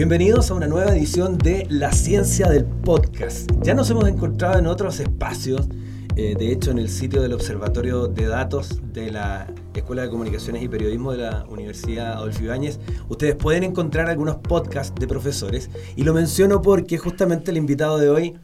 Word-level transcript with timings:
Bienvenidos 0.00 0.50
a 0.50 0.54
una 0.54 0.66
nueva 0.66 0.96
edición 0.96 1.36
de 1.36 1.66
La 1.68 1.92
Ciencia 1.92 2.48
del 2.48 2.64
Podcast. 2.64 3.50
Ya 3.62 3.74
nos 3.74 3.90
hemos 3.90 4.08
encontrado 4.08 4.58
en 4.58 4.66
otros 4.66 4.98
espacios, 4.98 5.68
eh, 6.16 6.34
de 6.38 6.52
hecho 6.52 6.70
en 6.70 6.78
el 6.78 6.88
sitio 6.88 7.20
del 7.20 7.34
Observatorio 7.34 8.08
de 8.08 8.26
Datos 8.26 8.80
de 8.94 9.10
la 9.10 9.52
Escuela 9.74 10.00
de 10.00 10.08
Comunicaciones 10.08 10.62
y 10.62 10.68
Periodismo 10.68 11.12
de 11.12 11.18
la 11.18 11.44
Universidad 11.50 12.14
Adolfo 12.14 12.42
Ibáñez. 12.42 12.80
Ustedes 13.10 13.36
pueden 13.36 13.62
encontrar 13.62 14.08
algunos 14.08 14.36
podcasts 14.36 14.98
de 14.98 15.06
profesores 15.06 15.68
y 15.96 16.04
lo 16.04 16.14
menciono 16.14 16.62
porque 16.62 16.96
justamente 16.96 17.50
el 17.50 17.58
invitado 17.58 17.98
de 17.98 18.08
hoy 18.08 18.38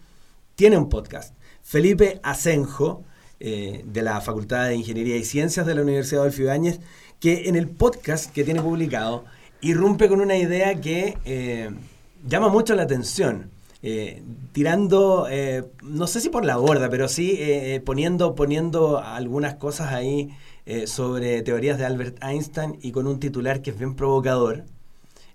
tiene 0.56 0.76
un 0.76 0.90
podcast. 0.90 1.34
Felipe 1.62 2.20
Asenjo, 2.22 3.04
eh, 3.38 3.84
de 3.84 4.00
la 4.00 4.22
Facultad 4.22 4.68
de 4.68 4.76
Ingeniería 4.76 5.18
y 5.18 5.24
Ciencias 5.24 5.66
de 5.66 5.74
la 5.74 5.82
Universidad 5.82 6.22
Adolfo 6.22 6.40
Ibáñez, 6.40 6.80
que 7.20 7.50
en 7.50 7.56
el 7.56 7.68
podcast 7.68 8.32
que 8.32 8.44
tiene 8.44 8.62
publicado 8.62 9.26
irrumpe 9.60 10.08
con 10.08 10.22
una 10.22 10.38
idea 10.38 10.80
que 10.80 11.18
eh, 11.26 11.68
llama 12.26 12.48
mucho 12.48 12.74
la 12.74 12.84
atención. 12.84 13.50
Eh, 13.82 14.22
tirando, 14.52 15.28
no 15.82 16.06
sé 16.06 16.22
si 16.22 16.30
por 16.30 16.46
la 16.46 16.56
borda, 16.56 16.88
pero 16.88 17.08
sí 17.08 17.38
poniendo, 17.84 18.34
poniendo 18.34 19.00
algunas 19.00 19.56
cosas 19.56 19.92
ahí 19.92 20.30
sobre 20.86 21.42
teorías 21.42 21.76
de 21.76 21.84
Albert 21.84 22.16
Einstein 22.24 22.78
y 22.80 22.90
con 22.90 23.06
un 23.06 23.20
titular 23.20 23.60
que 23.60 23.70
es 23.70 23.78
bien 23.78 23.94
provocador. 23.96 24.64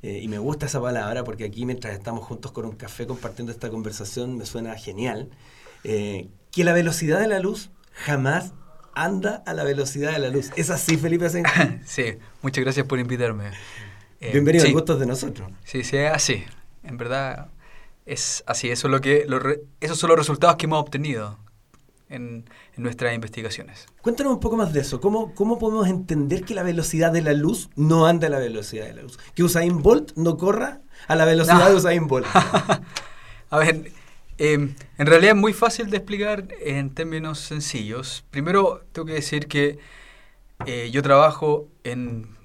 y 0.01 0.27
me 0.27 0.39
gusta 0.39 0.65
esa 0.65 0.81
palabra 0.81 1.23
porque 1.23 1.45
aquí 1.45 1.65
mientras 1.65 1.93
estamos 1.93 2.25
juntos 2.25 2.51
con 2.51 2.65
un 2.65 2.71
café 2.71 3.05
compartiendo 3.05 3.51
esta 3.51 3.69
conversación 3.69 4.37
me 4.37 4.45
suena 4.47 4.75
genial. 4.75 5.29
que 5.83 6.63
la 6.63 6.73
velocidad 6.73 7.19
de 7.19 7.27
la 7.27 7.39
luz 7.39 7.69
jamás 7.91 8.53
anda 8.93 9.43
a 9.45 9.53
la 9.53 9.63
velocidad 9.63 10.11
de 10.11 10.19
la 10.19 10.29
luz. 10.29 10.51
¿Es 10.55 10.69
así, 10.69 10.97
Felipe? 10.97 11.29
sí, 11.85 12.03
muchas 12.41 12.63
gracias 12.63 12.85
por 12.85 12.99
invitarme. 12.99 13.51
Eh, 14.19 14.31
Bienvenido 14.33 14.65
sí. 14.65 14.71
gustos 14.71 14.99
de 14.99 15.05
nosotros. 15.05 15.51
Sí, 15.63 15.83
sí, 15.83 15.97
es 15.97 16.11
así. 16.11 16.43
En 16.83 16.97
verdad 16.97 17.47
es 18.05 18.43
así. 18.45 18.69
Eso 18.69 18.87
es 18.87 18.91
lo 18.91 19.01
que, 19.01 19.25
esos 19.79 19.97
son 19.97 20.09
los 20.09 20.17
resultados 20.17 20.57
que 20.57 20.65
hemos 20.65 20.79
obtenido 20.79 21.39
en, 22.09 22.45
nuestras 22.77 23.13
investigaciones. 23.13 23.85
Cuéntanos 24.01 24.33
un 24.33 24.39
poco 24.39 24.57
más 24.57 24.73
de 24.73 24.81
eso. 24.81 24.99
¿Cómo, 25.01 25.33
¿Cómo 25.35 25.59
podemos 25.59 25.87
entender 25.87 26.43
que 26.43 26.55
la 26.55 26.63
velocidad 26.63 27.11
de 27.11 27.21
la 27.21 27.33
luz 27.33 27.69
no 27.75 28.05
anda 28.05 28.27
a 28.27 28.29
la 28.29 28.39
velocidad 28.39 28.85
de 28.85 28.93
la 28.93 29.01
luz? 29.03 29.19
Que 29.35 29.43
Usain 29.43 29.81
Bolt 29.81 30.13
no 30.15 30.37
corra 30.37 30.81
a 31.07 31.15
la 31.15 31.25
velocidad 31.25 31.69
de 31.69 31.75
Usain 31.75 32.07
Bolt. 32.07 32.27
a 33.49 33.57
ver, 33.57 33.91
em, 34.43 34.75
en 34.97 35.05
realidad 35.05 35.35
es 35.35 35.39
muy 35.39 35.53
fácil 35.53 35.91
de 35.91 35.97
explicar 35.97 36.47
en 36.61 36.89
términos 36.89 37.39
sencillos. 37.39 38.23
Primero, 38.31 38.83
tengo 38.91 39.05
que 39.05 39.13
decir 39.13 39.47
que 39.47 39.77
eh, 40.65 40.89
yo 40.91 41.03
trabajo 41.03 41.67
en 41.83 42.35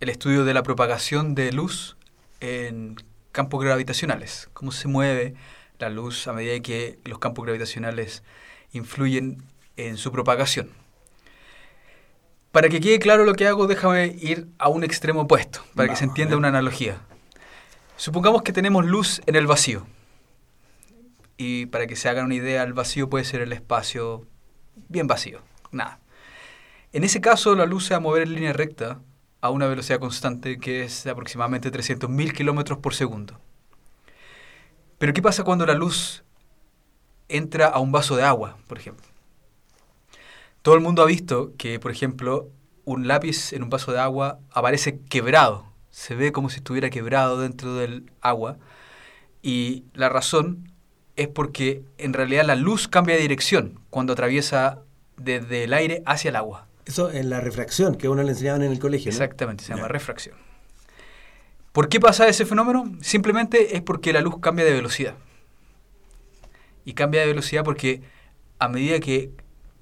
el 0.00 0.08
estudio 0.08 0.44
de 0.44 0.54
la 0.54 0.64
propagación 0.64 1.36
de 1.36 1.52
luz 1.52 1.96
en 2.40 2.96
campos 3.30 3.62
gravitacionales, 3.62 4.48
cómo 4.54 4.72
se 4.72 4.88
mueve 4.88 5.34
la 5.78 5.88
luz 5.88 6.26
a 6.26 6.32
medida 6.32 6.58
que 6.60 6.98
los 7.04 7.20
campos 7.20 7.44
gravitacionales 7.44 8.24
influyen 8.72 9.42
en 9.76 9.98
su 9.98 10.10
propagación. 10.10 10.70
Para 12.50 12.68
que 12.68 12.80
quede 12.80 12.98
claro 12.98 13.24
lo 13.24 13.34
que 13.34 13.46
hago, 13.46 13.68
déjame 13.68 14.16
ir 14.20 14.48
a 14.58 14.68
un 14.68 14.82
extremo 14.82 15.22
opuesto, 15.22 15.60
para 15.74 15.88
que 15.88 15.96
se 15.96 16.04
entienda 16.04 16.36
una 16.36 16.48
analogía. 16.48 17.02
Supongamos 17.96 18.42
que 18.42 18.52
tenemos 18.52 18.84
luz 18.84 19.20
en 19.26 19.36
el 19.36 19.46
vacío. 19.46 19.86
Y 21.36 21.66
para 21.66 21.86
que 21.86 21.96
se 21.96 22.08
hagan 22.08 22.26
una 22.26 22.34
idea, 22.34 22.62
el 22.62 22.72
vacío 22.72 23.10
puede 23.10 23.24
ser 23.24 23.40
el 23.40 23.52
espacio 23.52 24.26
bien 24.88 25.06
vacío, 25.06 25.40
nada. 25.70 26.00
En 26.92 27.04
ese 27.04 27.20
caso, 27.20 27.54
la 27.54 27.66
luz 27.66 27.86
se 27.86 27.94
va 27.94 27.98
a 27.98 28.00
mover 28.00 28.22
en 28.22 28.34
línea 28.34 28.52
recta 28.52 29.00
a 29.40 29.50
una 29.50 29.66
velocidad 29.66 30.00
constante 30.00 30.58
que 30.58 30.84
es 30.84 31.04
de 31.04 31.10
aproximadamente 31.10 31.70
300.000 31.70 32.32
kilómetros 32.32 32.78
por 32.78 32.94
segundo. 32.94 33.38
Pero 34.98 35.12
¿qué 35.12 35.20
pasa 35.20 35.44
cuando 35.44 35.66
la 35.66 35.74
luz 35.74 36.24
entra 37.28 37.66
a 37.66 37.80
un 37.80 37.92
vaso 37.92 38.16
de 38.16 38.22
agua, 38.22 38.56
por 38.66 38.78
ejemplo? 38.78 39.06
Todo 40.62 40.74
el 40.74 40.80
mundo 40.80 41.02
ha 41.02 41.06
visto 41.06 41.52
que, 41.58 41.78
por 41.78 41.90
ejemplo, 41.90 42.48
un 42.84 43.06
lápiz 43.06 43.52
en 43.52 43.62
un 43.62 43.70
vaso 43.70 43.92
de 43.92 44.00
agua 44.00 44.38
aparece 44.50 45.00
quebrado, 45.00 45.70
se 45.90 46.14
ve 46.14 46.32
como 46.32 46.50
si 46.50 46.56
estuviera 46.56 46.88
quebrado 46.88 47.40
dentro 47.40 47.74
del 47.74 48.10
agua, 48.20 48.58
y 49.42 49.84
la 49.92 50.08
razón 50.08 50.72
es 51.16 51.28
porque 51.28 51.82
en 51.98 52.12
realidad 52.12 52.44
la 52.44 52.54
luz 52.54 52.88
cambia 52.88 53.16
de 53.16 53.22
dirección 53.22 53.80
cuando 53.90 54.12
atraviesa 54.12 54.80
desde 55.16 55.64
el 55.64 55.72
aire 55.72 56.02
hacia 56.06 56.28
el 56.28 56.36
agua. 56.36 56.66
Eso 56.84 57.10
es 57.10 57.24
la 57.24 57.40
refracción 57.40 57.96
que 57.96 58.08
uno 58.08 58.22
le 58.22 58.30
enseñaban 58.30 58.62
en 58.62 58.70
el 58.70 58.78
colegio. 58.78 59.10
Exactamente, 59.10 59.64
se 59.64 59.74
llama 59.74 59.88
refracción. 59.88 60.36
¿Por 61.72 61.88
qué 61.88 62.00
pasa 62.00 62.28
ese 62.28 62.46
fenómeno? 62.46 62.92
Simplemente 63.00 63.76
es 63.76 63.82
porque 63.82 64.12
la 64.12 64.20
luz 64.20 64.38
cambia 64.40 64.64
de 64.64 64.72
velocidad. 64.72 65.14
Y 66.84 66.92
cambia 66.94 67.22
de 67.22 67.26
velocidad 67.26 67.64
porque 67.64 68.02
a 68.58 68.68
medida 68.68 69.00
que 69.00 69.30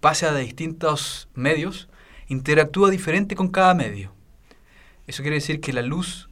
pasa 0.01 0.33
de 0.33 0.43
distintos 0.43 1.29
medios, 1.35 1.89
interactúa 2.29 2.91
diferente 2.91 3.37
con 3.37 3.49
cada 3.49 3.75
medio. 3.75 4.13
Eso 5.07 5.23
quiere 5.23 5.37
decir 5.37 5.61
que 5.61 5.73
la 5.73 5.83
luz 5.83 6.29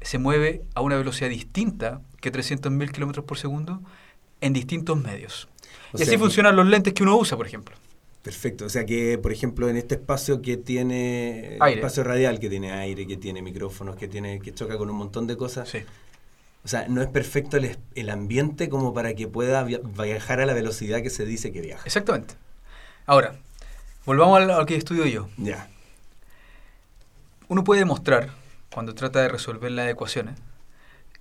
se 0.00 0.18
mueve 0.18 0.62
a 0.74 0.80
una 0.80 0.96
velocidad 0.96 1.30
distinta 1.30 2.00
que 2.20 2.32
300.000 2.32 2.90
kilómetros 2.90 3.24
por 3.24 3.38
segundo 3.38 3.82
en 4.40 4.52
distintos 4.52 5.00
medios. 5.00 5.48
y 5.94 6.02
así 6.02 6.16
funcionan 6.18 6.56
los 6.56 6.66
lentes 6.66 6.92
que 6.94 7.02
uno 7.02 7.16
usa, 7.16 7.36
por 7.36 7.46
ejemplo. 7.46 7.74
Perfecto. 8.26 8.64
O 8.64 8.68
sea 8.68 8.84
que, 8.84 9.18
por 9.18 9.32
ejemplo, 9.32 9.68
en 9.68 9.76
este 9.76 9.94
espacio 9.94 10.42
que 10.42 10.56
tiene 10.56 11.58
espacio 11.58 12.02
radial, 12.02 12.40
que 12.40 12.50
tiene 12.50 12.72
aire, 12.72 13.06
que 13.06 13.16
tiene 13.16 13.40
micrófonos, 13.40 13.94
que 13.94 14.08
tiene, 14.08 14.40
que 14.40 14.52
choca 14.52 14.76
con 14.76 14.90
un 14.90 14.96
montón 14.96 15.28
de 15.28 15.36
cosas. 15.36 15.68
Sí. 15.68 15.78
O 16.64 16.68
sea, 16.68 16.88
no 16.88 17.00
es 17.00 17.06
perfecto 17.06 17.56
el, 17.56 18.10
ambiente 18.10 18.68
como 18.68 18.92
para 18.92 19.14
que 19.14 19.28
pueda 19.28 19.62
viajar 19.62 20.40
a 20.40 20.46
la 20.46 20.52
velocidad 20.52 21.00
que 21.00 21.10
se 21.10 21.24
dice 21.24 21.52
que 21.52 21.60
viaja. 21.60 21.84
Exactamente. 21.86 22.34
Ahora, 23.06 23.36
volvamos 24.04 24.40
a 24.40 24.44
lo 24.44 24.66
que 24.66 24.74
estudio 24.74 25.06
yo. 25.06 25.28
Ya. 25.36 25.68
Uno 27.46 27.62
puede 27.62 27.82
demostrar, 27.82 28.30
cuando 28.72 28.96
trata 28.96 29.20
de 29.20 29.28
resolver 29.28 29.70
las 29.70 29.88
ecuaciones, 29.88 30.34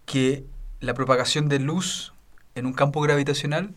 que 0.07 0.43
la 0.79 0.95
propagación 0.95 1.47
de 1.49 1.59
luz 1.59 2.14
en 2.55 2.65
un 2.65 2.73
campo 2.73 3.01
gravitacional 3.01 3.75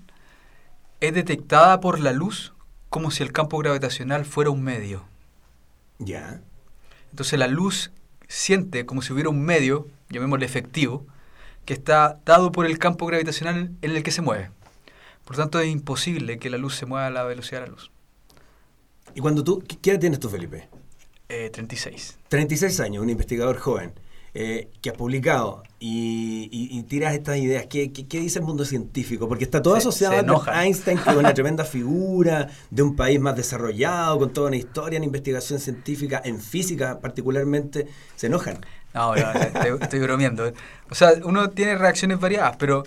es 1.01 1.13
detectada 1.15 1.81
por 1.81 2.01
la 2.01 2.13
luz 2.13 2.55
como 2.89 3.11
si 3.11 3.23
el 3.23 3.33
campo 3.33 3.59
gravitacional 3.59 4.25
fuera 4.25 4.51
un 4.51 4.63
medio. 4.63 5.05
Ya. 5.99 6.41
Entonces 7.11 7.39
la 7.39 7.49
luz 7.49 7.91
siente 8.29 8.87
como 8.87 9.03
si 9.03 9.13
hubiera 9.13 9.31
un 9.31 9.43
medio, 9.43 9.89
llamémosle 10.11 10.47
efectivo, 10.47 11.07
que 11.65 11.75
está 11.75 12.21
dado 12.25 12.53
por 12.53 12.67
el 12.67 12.79
campo 12.79 13.07
gravitacional 13.07 13.71
en 13.83 13.91
el 13.91 14.03
que 14.03 14.11
se 14.11 14.23
mueve. 14.23 14.51
Por 15.25 15.37
tanto, 15.37 15.61
es 15.61 15.69
imposible 15.69 16.39
que 16.39 16.49
la 16.49 16.57
luz 16.57 16.75
se 16.75 16.87
mueva 16.87 17.07
a 17.07 17.11
la 17.11 17.25
velocidad 17.25 17.61
de 17.61 17.67
la 17.67 17.73
luz. 17.73 17.91
¿Y 19.15 19.21
cuando 19.21 19.45
tú, 19.45 19.63
qué 19.83 19.91
edad 19.91 20.01
tienes 20.01 20.21
tú, 20.21 20.31
Felipe? 20.31 20.69
Eh, 21.29 21.51
36. 21.51 22.19
36 22.29 22.81
años, 22.81 23.03
un 23.03 23.11
investigador 23.11 23.59
joven. 23.59 23.93
Eh, 24.35 24.69
que 24.83 24.91
has 24.91 24.97
publicado 24.97 25.63
y, 25.81 26.83
tiras 26.83 27.15
estas 27.15 27.39
ideas, 27.39 27.67
¿qué, 27.67 27.89
dice 27.89 28.39
el 28.39 28.45
mundo 28.45 28.65
científico? 28.65 29.27
Porque 29.27 29.45
está 29.45 29.63
todo 29.63 29.75
asociado 29.77 30.43
a 30.47 30.65
Einstein, 30.65 30.99
que 30.99 31.11
es 31.11 31.17
una 31.17 31.33
tremenda 31.35 31.65
figura 31.65 32.49
de 32.71 32.83
un 32.83 32.95
país 32.95 33.19
más 33.21 33.37
desarrollado, 33.37 34.19
con 34.19 34.33
toda 34.33 34.49
una 34.49 34.57
historia 34.57 34.99
en 34.99 35.05
investigación 35.05 35.59
científica, 35.59 36.21
en 36.25 36.41
física 36.41 37.01
particularmente, 37.01 37.89
se 38.17 38.27
enojan. 38.27 38.59
No, 38.95 39.15
estoy, 39.15 40.01
bromeando. 40.01 40.53
O 40.91 40.95
sea, 40.95 41.13
uno 41.25 41.51
tiene 41.51 41.77
reacciones 41.77 42.21
variadas, 42.21 42.57
pero, 42.59 42.85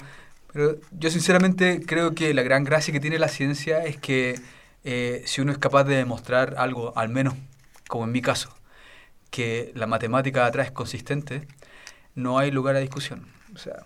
pero 0.54 0.78
yo 0.92 1.10
sinceramente 1.10 1.82
creo 1.86 2.14
que 2.14 2.34
la 2.34 2.44
gran 2.44 2.64
gracia 2.64 2.94
que 2.94 3.00
tiene 3.00 3.18
la 3.18 3.30
ciencia 3.30 3.84
es 3.84 3.98
que 3.98 4.40
eh, 4.84 5.24
si 5.26 5.42
uno 5.42 5.52
es 5.52 5.58
capaz 5.58 5.86
de 5.86 5.96
demostrar 5.96 6.56
algo, 6.58 6.94
al 6.96 7.10
menos 7.10 7.34
como 7.88 8.06
en 8.06 8.12
mi 8.12 8.22
caso, 8.22 8.54
que 9.32 9.72
la 9.74 9.88
matemática 9.88 10.46
atrás 10.46 10.68
es 10.68 10.72
consistente, 10.72 11.48
no 12.14 12.38
hay 12.38 12.52
lugar 12.52 12.76
a 12.76 12.80
discusión. 12.80 13.26
O 13.56 13.58
sea, 13.58 13.84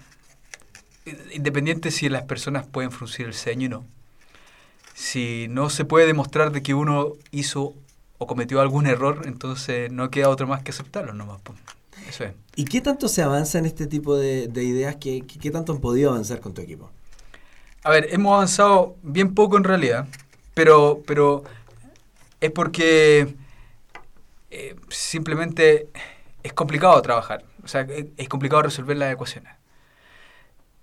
independiente 1.32 1.92
si 1.92 2.10
las 2.10 2.24
personas 2.24 2.68
pueden 2.68 2.92
fruncir 2.92 3.28
el 3.28 3.34
ceño 3.34 3.68
o 3.68 3.70
no. 3.70 3.86
Si 4.94 5.48
no 5.50 5.70
se 5.70 5.86
puede 5.86 6.08
demostrar 6.08 6.52
de 6.52 6.64
que 6.64 6.74
uno 6.74 7.14
hizo 7.32 7.74
o 8.18 8.28
cometió 8.28 8.62
algún 8.62 8.88
error, 8.88 9.22
entonces 9.26 9.92
no 9.92 10.10
queda 10.10 10.30
otro 10.30 10.48
más 10.48 10.64
que 10.64 10.72
aceptarlo 10.72 11.14
nomás. 11.14 11.42
Eso 12.10 12.24
es. 12.24 12.34
¿Y 12.56 12.66
qué 12.66 12.82
tanto 12.82 13.08
se 13.08 13.22
avanza 13.22 13.60
en 13.60 13.66
este 13.66 13.88
tipo 13.88 14.16
de, 14.16 14.50
ideas? 14.56 14.96
¿Qué, 14.96 15.22
¿Qué, 15.22 15.52
tanto 15.52 15.74
han 15.74 15.80
podido 15.80 16.12
avanzar 16.12 16.40
con 16.40 16.54
tu 16.54 16.62
equipo? 16.62 16.90
A 17.84 17.90
ver, 17.90 18.08
hemos 18.12 18.34
avanzado 18.34 18.96
bien 19.04 19.36
poco 19.36 19.58
en 19.58 19.64
realidad, 19.64 20.08
pero, 20.54 21.04
pero 21.06 21.44
es 22.40 22.52
porque 22.52 23.36
eh, 24.58 24.76
simplemente 24.88 25.90
es 26.42 26.54
complicado 26.54 27.02
trabajar, 27.02 27.44
o 27.64 27.68
sea, 27.68 27.86
es 28.18 28.30
complicado 28.30 28.62
resolver 28.62 28.96
las 28.96 29.12
ecuaciones. 29.12 29.52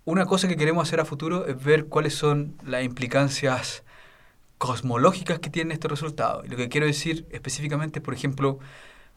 Una 0.05 0.27
cosa 0.27 0.47
que 0.47 0.57
queremos 0.57 0.87
hacer 0.87 1.01
a 1.01 1.07
futuro 1.07 1.47
es 1.47 1.63
ver 1.63 1.87
cuáles 1.87 2.15
son 2.15 2.55
las 2.65 2.85
implicancias 2.85 3.83
cosmológicas 4.59 5.39
que 5.39 5.49
tienen 5.49 5.73
estos 5.73 5.91
resultados. 5.91 6.45
Y 6.45 6.49
lo 6.49 6.57
que 6.57 6.69
quiero 6.69 6.87
decir 6.87 7.27
específicamente, 7.31 8.03
por 8.03 8.13
ejemplo, 8.13 8.59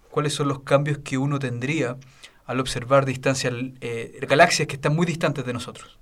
cuáles 0.10 0.34
son 0.34 0.48
los 0.48 0.62
cambios 0.62 1.00
que 1.00 1.18
uno 1.18 1.38
tendría 1.38 1.98
al 2.46 2.60
observar 2.62 3.06
distancias, 3.06 3.54
eh, 3.82 4.20
galaxias 4.30 4.68
que 4.68 4.76
están 4.76 4.96
muy 4.96 5.06
distantes 5.06 5.46
de 5.46 5.52
nosotros. 5.52 6.00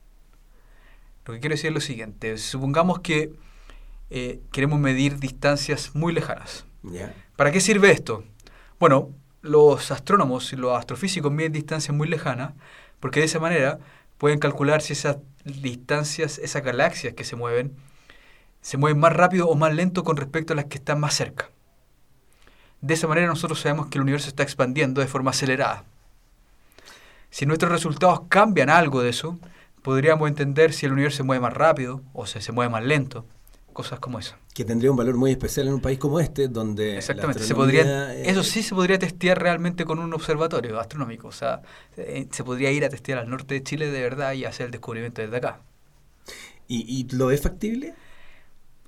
Lo 1.25 1.33
que 1.33 1.39
quiero 1.39 1.53
decir 1.53 1.69
es 1.69 1.73
lo 1.73 1.81
siguiente, 1.81 2.37
supongamos 2.37 2.99
que 2.99 3.31
eh, 4.11 4.41
queremos 4.51 4.79
medir 4.79 5.17
distancias 5.17 5.95
muy 5.95 6.13
lejanas. 6.13 6.65
¿Para 7.35 7.51
qué 7.51 7.61
sirve 7.61 7.89
esto? 7.89 8.25
Bueno, 8.83 9.11
los 9.41 9.91
astrónomos 9.91 10.51
y 10.51 10.57
los 10.57 10.77
astrofísicos 10.77 11.31
miden 11.31 11.53
distancias 11.53 11.95
muy 11.95 12.05
lejanas 12.05 12.51
porque 12.99 13.21
de 13.21 13.27
esa 13.27 13.39
manera 13.39 13.79
pueden 14.17 14.39
calcular 14.39 14.81
si 14.81 14.91
esas 14.91 15.19
distancias, 15.45 16.37
esas 16.37 16.63
galaxias 16.63 17.13
que 17.13 17.23
se 17.23 17.37
mueven, 17.37 17.77
se 18.59 18.75
mueven 18.75 18.99
más 18.99 19.13
rápido 19.13 19.47
o 19.47 19.55
más 19.55 19.73
lento 19.73 20.03
con 20.03 20.17
respecto 20.17 20.51
a 20.51 20.57
las 20.57 20.65
que 20.65 20.79
están 20.79 20.99
más 20.99 21.13
cerca. 21.13 21.49
De 22.81 22.95
esa 22.95 23.07
manera 23.07 23.27
nosotros 23.27 23.61
sabemos 23.61 23.87
que 23.87 23.99
el 23.99 24.01
universo 24.01 24.27
está 24.27 24.43
expandiendo 24.43 24.99
de 24.99 25.07
forma 25.07 25.31
acelerada. 25.31 25.85
Si 27.29 27.45
nuestros 27.45 27.71
resultados 27.71 28.23
cambian 28.27 28.69
algo 28.69 29.01
de 29.01 29.11
eso, 29.11 29.39
podríamos 29.81 30.27
entender 30.27 30.73
si 30.73 30.87
el 30.87 30.91
universo 30.91 31.19
se 31.19 31.23
mueve 31.23 31.39
más 31.39 31.53
rápido 31.53 32.01
o 32.11 32.25
si 32.25 32.41
se 32.41 32.51
mueve 32.51 32.69
más 32.69 32.83
lento, 32.83 33.25
cosas 33.73 33.99
como 33.99 34.19
eso. 34.19 34.35
Que 34.53 34.63
tendría 34.63 34.91
un 34.91 34.97
valor 34.97 35.15
muy 35.15 35.31
especial 35.31 35.67
en 35.67 35.73
un 35.73 35.81
país 35.81 35.99
como 35.99 36.19
este, 36.19 36.47
donde... 36.47 36.97
Exactamente, 36.97 37.43
se 37.43 37.55
podría, 37.55 38.15
eso 38.15 38.43
sí 38.43 38.63
se 38.63 38.73
podría 38.73 38.97
testear 38.97 39.41
realmente 39.41 39.85
con 39.85 39.99
un 39.99 40.13
observatorio 40.13 40.79
astronómico, 40.79 41.27
o 41.27 41.31
sea, 41.31 41.61
eh, 41.97 42.27
se 42.31 42.43
podría 42.43 42.71
ir 42.71 42.85
a 42.85 42.89
testear 42.89 43.19
al 43.19 43.29
norte 43.29 43.55
de 43.55 43.63
Chile 43.63 43.91
de 43.91 44.01
verdad 44.01 44.33
y 44.33 44.45
hacer 44.45 44.67
el 44.67 44.71
descubrimiento 44.71 45.21
desde 45.21 45.37
acá. 45.37 45.59
¿Y, 46.67 46.85
y 46.87 47.15
lo 47.15 47.31
es 47.31 47.41
factible? 47.41 47.93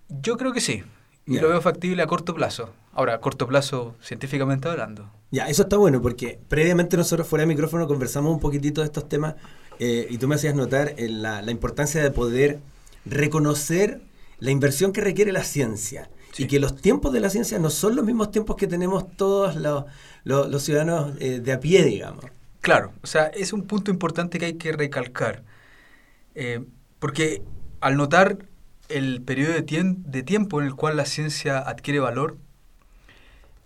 Yo 0.08 0.38
creo 0.38 0.54
que 0.54 0.62
sí. 0.62 0.84
Y 1.28 1.40
lo 1.40 1.50
veo 1.50 1.62
factible 1.62 2.04
a 2.04 2.08
corto 2.08 2.36
plazo. 2.36 2.70
Ahora, 2.94 3.16
a 3.16 3.20
corto 3.20 3.48
plazo, 3.48 3.96
científicamente 4.00 4.70
hablando. 4.70 5.10
Ya, 5.32 5.48
eso 5.48 5.64
está 5.64 5.78
bueno, 5.78 6.02
porque 6.02 6.40
previamente 6.48 6.98
nosotros 6.98 7.28
fuera 7.28 7.42
de 7.42 7.48
micrófono 7.48 7.88
conversamos 7.88 8.32
un 8.32 8.40
poquitito 8.40 8.82
de 8.82 8.86
estos 8.86 9.10
temas 9.10 9.36
eh, 9.80 10.08
y 10.10 10.18
tú 10.18 10.28
me 10.28 10.36
hacías 10.36 10.56
notar 10.56 10.94
eh, 10.98 11.10
la, 11.10 11.42
la, 11.42 11.52
importancia 11.52 12.02
de 12.02 12.12
poder 12.12 12.60
reconocer 13.06 14.02
la 14.40 14.52
inversión 14.52 14.92
que 14.92 15.02
requiere 15.02 15.32
la 15.32 15.44
ciencia. 15.44 16.10
Y 16.38 16.48
que 16.48 16.60
los 16.60 16.76
tiempos 16.76 17.14
de 17.14 17.22
la 17.22 17.30
ciencia 17.30 17.60
no 17.60 17.70
son 17.70 17.96
los 17.96 18.04
mismos 18.04 18.30
tiempos 18.30 18.58
que 18.58 18.68
tenemos 18.68 19.16
todos 19.16 19.56
los, 19.56 19.86
los, 20.26 20.64
ciudadanos 20.64 21.14
eh, 21.20 21.40
de 21.40 21.54
a 21.54 21.62
pie, 21.62 21.84
digamos. 21.84 22.26
Claro, 22.60 22.92
o 23.02 23.08
sea, 23.08 23.28
es 23.28 23.54
un 23.54 23.64
punto 23.64 23.90
importante 23.90 24.38
que 24.38 24.46
hay 24.46 24.54
que 24.56 24.74
recalcar. 24.74 25.44
porque 27.00 27.42
al 27.80 27.96
notar 27.96 28.38
el 28.90 29.22
periodo 29.22 29.54
de, 29.54 29.62
de, 29.62 30.24
tiempo 30.24 30.60
en 30.60 30.68
el 30.68 30.76
cual 30.76 30.98
la 30.98 31.06
ciencia 31.06 31.60
adquiere 31.60 32.00
valor 32.00 32.38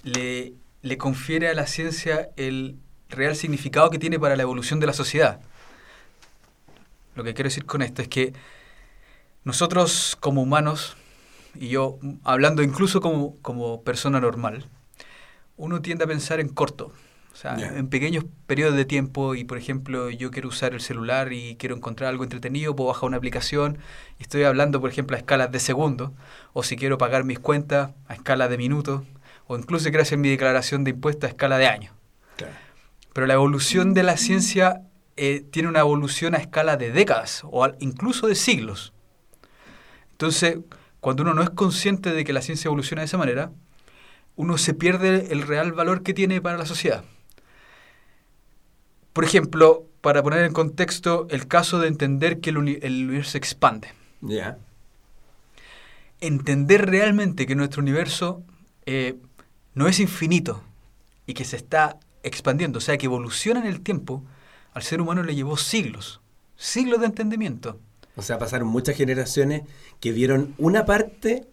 le, 0.04 0.54
le 0.82 0.98
confiere 0.98 1.50
a 1.50 1.54
la 1.54 1.68
ciencia 1.68 2.30
el 2.38 2.78
real 3.10 3.36
significado 3.36 3.90
que 3.90 4.00
tiene 4.00 4.20
para 4.20 4.36
la 4.36 4.44
evolución 4.44 4.80
de 4.80 4.88
la 4.88 4.94
sociedad. 4.94 5.42
Lo 7.16 7.24
que 7.24 7.34
quiero 7.34 7.48
decir 7.48 7.66
con 7.66 7.82
esto 7.82 8.02
es 8.02 8.08
que 8.08 8.34
nosotros 9.44 10.18
como 10.20 10.42
humanos, 10.42 10.96
y 11.56 11.70
yo 11.70 12.00
hablando 12.24 12.62
incluso 12.62 13.02
como, 13.02 13.38
como 13.42 13.84
persona 13.84 14.20
normal, 14.20 14.68
uno 15.58 15.82
tiende 15.82 16.06
a 16.06 16.08
pensar 16.08 16.40
en 16.40 16.50
corto. 16.50 16.94
O 17.32 17.36
sea, 17.42 17.56
en 17.58 17.88
pequeños 17.88 18.26
periodos 18.48 18.76
de 18.76 18.84
tiempo 18.84 19.34
y, 19.34 19.46
por 19.46 19.58
ejemplo, 19.58 20.10
yo 20.10 20.30
quiero 20.30 20.50
usar 20.50 20.74
el 20.74 20.82
celular 20.82 21.32
y 21.32 21.56
quiero 21.56 21.76
encontrar 21.76 22.10
algo 22.10 22.24
entretenido, 22.24 22.76
puedo 22.76 22.90
bajar 22.90 23.06
una 23.06 23.16
aplicación 23.16 23.78
y 24.18 24.24
estoy 24.24 24.44
hablando, 24.44 24.82
por 24.82 24.90
ejemplo, 24.90 25.16
a 25.16 25.20
escalas 25.20 25.50
de 25.52 25.60
segundos, 25.60 26.12
o 26.52 26.64
si 26.64 26.76
quiero 26.76 26.98
pagar 26.98 27.24
mis 27.24 27.40
cuentas 27.40 27.92
a 28.08 28.14
escala 28.14 28.50
de 28.50 28.58
minutos, 28.58 29.04
o 29.48 29.58
incluso 29.58 29.86
quiero 29.86 30.02
hacer 30.02 30.18
mi 30.18 30.30
declaración 30.30 30.84
de 30.84 30.92
impuestos 30.92 31.30
a 31.30 31.32
escala 31.32 31.58
de 31.58 31.68
años. 31.68 31.94
Pero 33.14 33.26
la 33.26 33.36
evolución 33.36 33.94
de 33.94 34.04
la 34.04 34.18
ciencia 34.18 34.82
eh, 35.16 35.46
tiene 35.52 35.70
una 35.70 35.80
evolución 35.80 36.36
a 36.36 36.38
escala 36.38 36.78
de 36.78 36.92
décadas 36.92 37.44
o 37.46 37.68
incluso 37.80 38.28
de 38.28 38.36
siglos. 38.36 38.94
Entonces, 40.20 40.58
cuando 41.00 41.24
uno 41.24 41.34
no 41.34 41.42
es 41.42 41.50
consciente 41.50 42.12
de 42.12 42.26
que 42.26 42.34
la 42.34 42.42
ciencia 42.42 42.68
evoluciona 42.68 43.04
de 43.04 43.06
esa 43.06 43.18
manera, 43.18 43.54
uno 44.36 44.58
se 44.58 44.74
pierde 44.74 45.32
el 45.32 45.44
real 45.44 45.72
valor 45.72 46.04
que 46.04 46.14
tiene 46.14 46.42
para 46.42 46.58
la 46.58 46.66
sociedad. 46.66 47.06
Por 49.14 49.24
ejemplo, 49.24 49.86
para 50.02 50.22
poner 50.22 50.44
en 50.44 50.52
contexto 50.52 51.26
el 51.30 51.48
caso 51.48 51.80
de 51.80 51.88
entender 51.88 52.42
que 52.42 52.50
el, 52.50 52.58
universo 52.58 53.32
se 53.32 53.38
expande. 53.38 53.94
Entender 56.20 56.90
realmente 56.90 57.48
que 57.48 57.56
nuestro 57.56 57.82
universo 57.82 58.44
eh, 58.86 59.16
no 59.74 59.88
es 59.88 60.02
infinito 60.02 60.62
y 61.28 61.34
que 61.34 61.46
se 61.46 61.56
está 61.56 61.98
expandiendo, 62.24 62.80
o 62.80 62.82
sea, 62.82 62.98
que 62.98 63.06
evoluciona 63.06 63.62
en 63.62 63.68
el 63.68 63.80
tiempo, 63.80 64.26
al 64.74 64.84
ser 64.84 65.00
humano 65.00 65.24
le 65.24 65.34
llevó 65.34 65.56
siglos, 65.56 66.20
siglos 66.58 67.00
de 67.00 67.06
entendimiento. 67.06 67.80
O 68.20 68.22
sea, 68.22 68.38
pasaron 68.38 68.68
muchas 68.68 68.96
generaciones 68.98 69.64
que 70.00 70.12
vieron 70.12 70.54
una 70.58 70.86
parte 70.86 71.48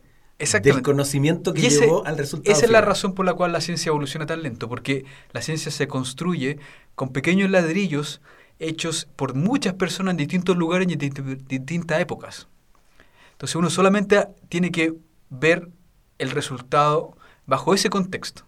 del 0.62 0.82
conocimiento 0.82 1.54
que 1.54 1.70
llevó 1.70 2.04
al 2.04 2.18
resultado. 2.18 2.54
Esa 2.54 2.66
es 2.66 2.72
la 2.72 2.80
razón 2.80 3.14
por 3.14 3.24
la 3.24 3.34
cual 3.34 3.52
la 3.52 3.60
ciencia 3.60 3.90
evoluciona 3.90 4.26
tan 4.26 4.42
lento, 4.42 4.68
porque 4.68 5.04
la 5.32 5.42
ciencia 5.42 5.70
se 5.70 5.86
construye 5.86 6.58
con 6.96 7.10
pequeños 7.10 7.50
ladrillos 7.50 8.20
hechos 8.58 9.06
por 9.16 9.34
muchas 9.34 9.74
personas 9.74 10.12
en 10.12 10.16
distintos 10.16 10.56
lugares 10.56 10.88
y 10.90 10.94
en 10.94 11.46
distintas 11.46 12.00
épocas. 12.00 12.48
Entonces 13.32 13.54
uno 13.54 13.70
solamente 13.70 14.26
tiene 14.48 14.72
que 14.72 14.94
ver 15.30 15.68
el 16.18 16.30
resultado 16.32 17.16
bajo 17.46 17.74
ese 17.74 17.90
contexto. 17.90 18.42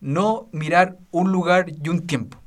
No 0.00 0.48
mirar 0.52 0.98
un 1.10 1.32
lugar 1.32 1.66
y 1.82 1.88
un 1.88 2.06
tiempo, 2.06 2.38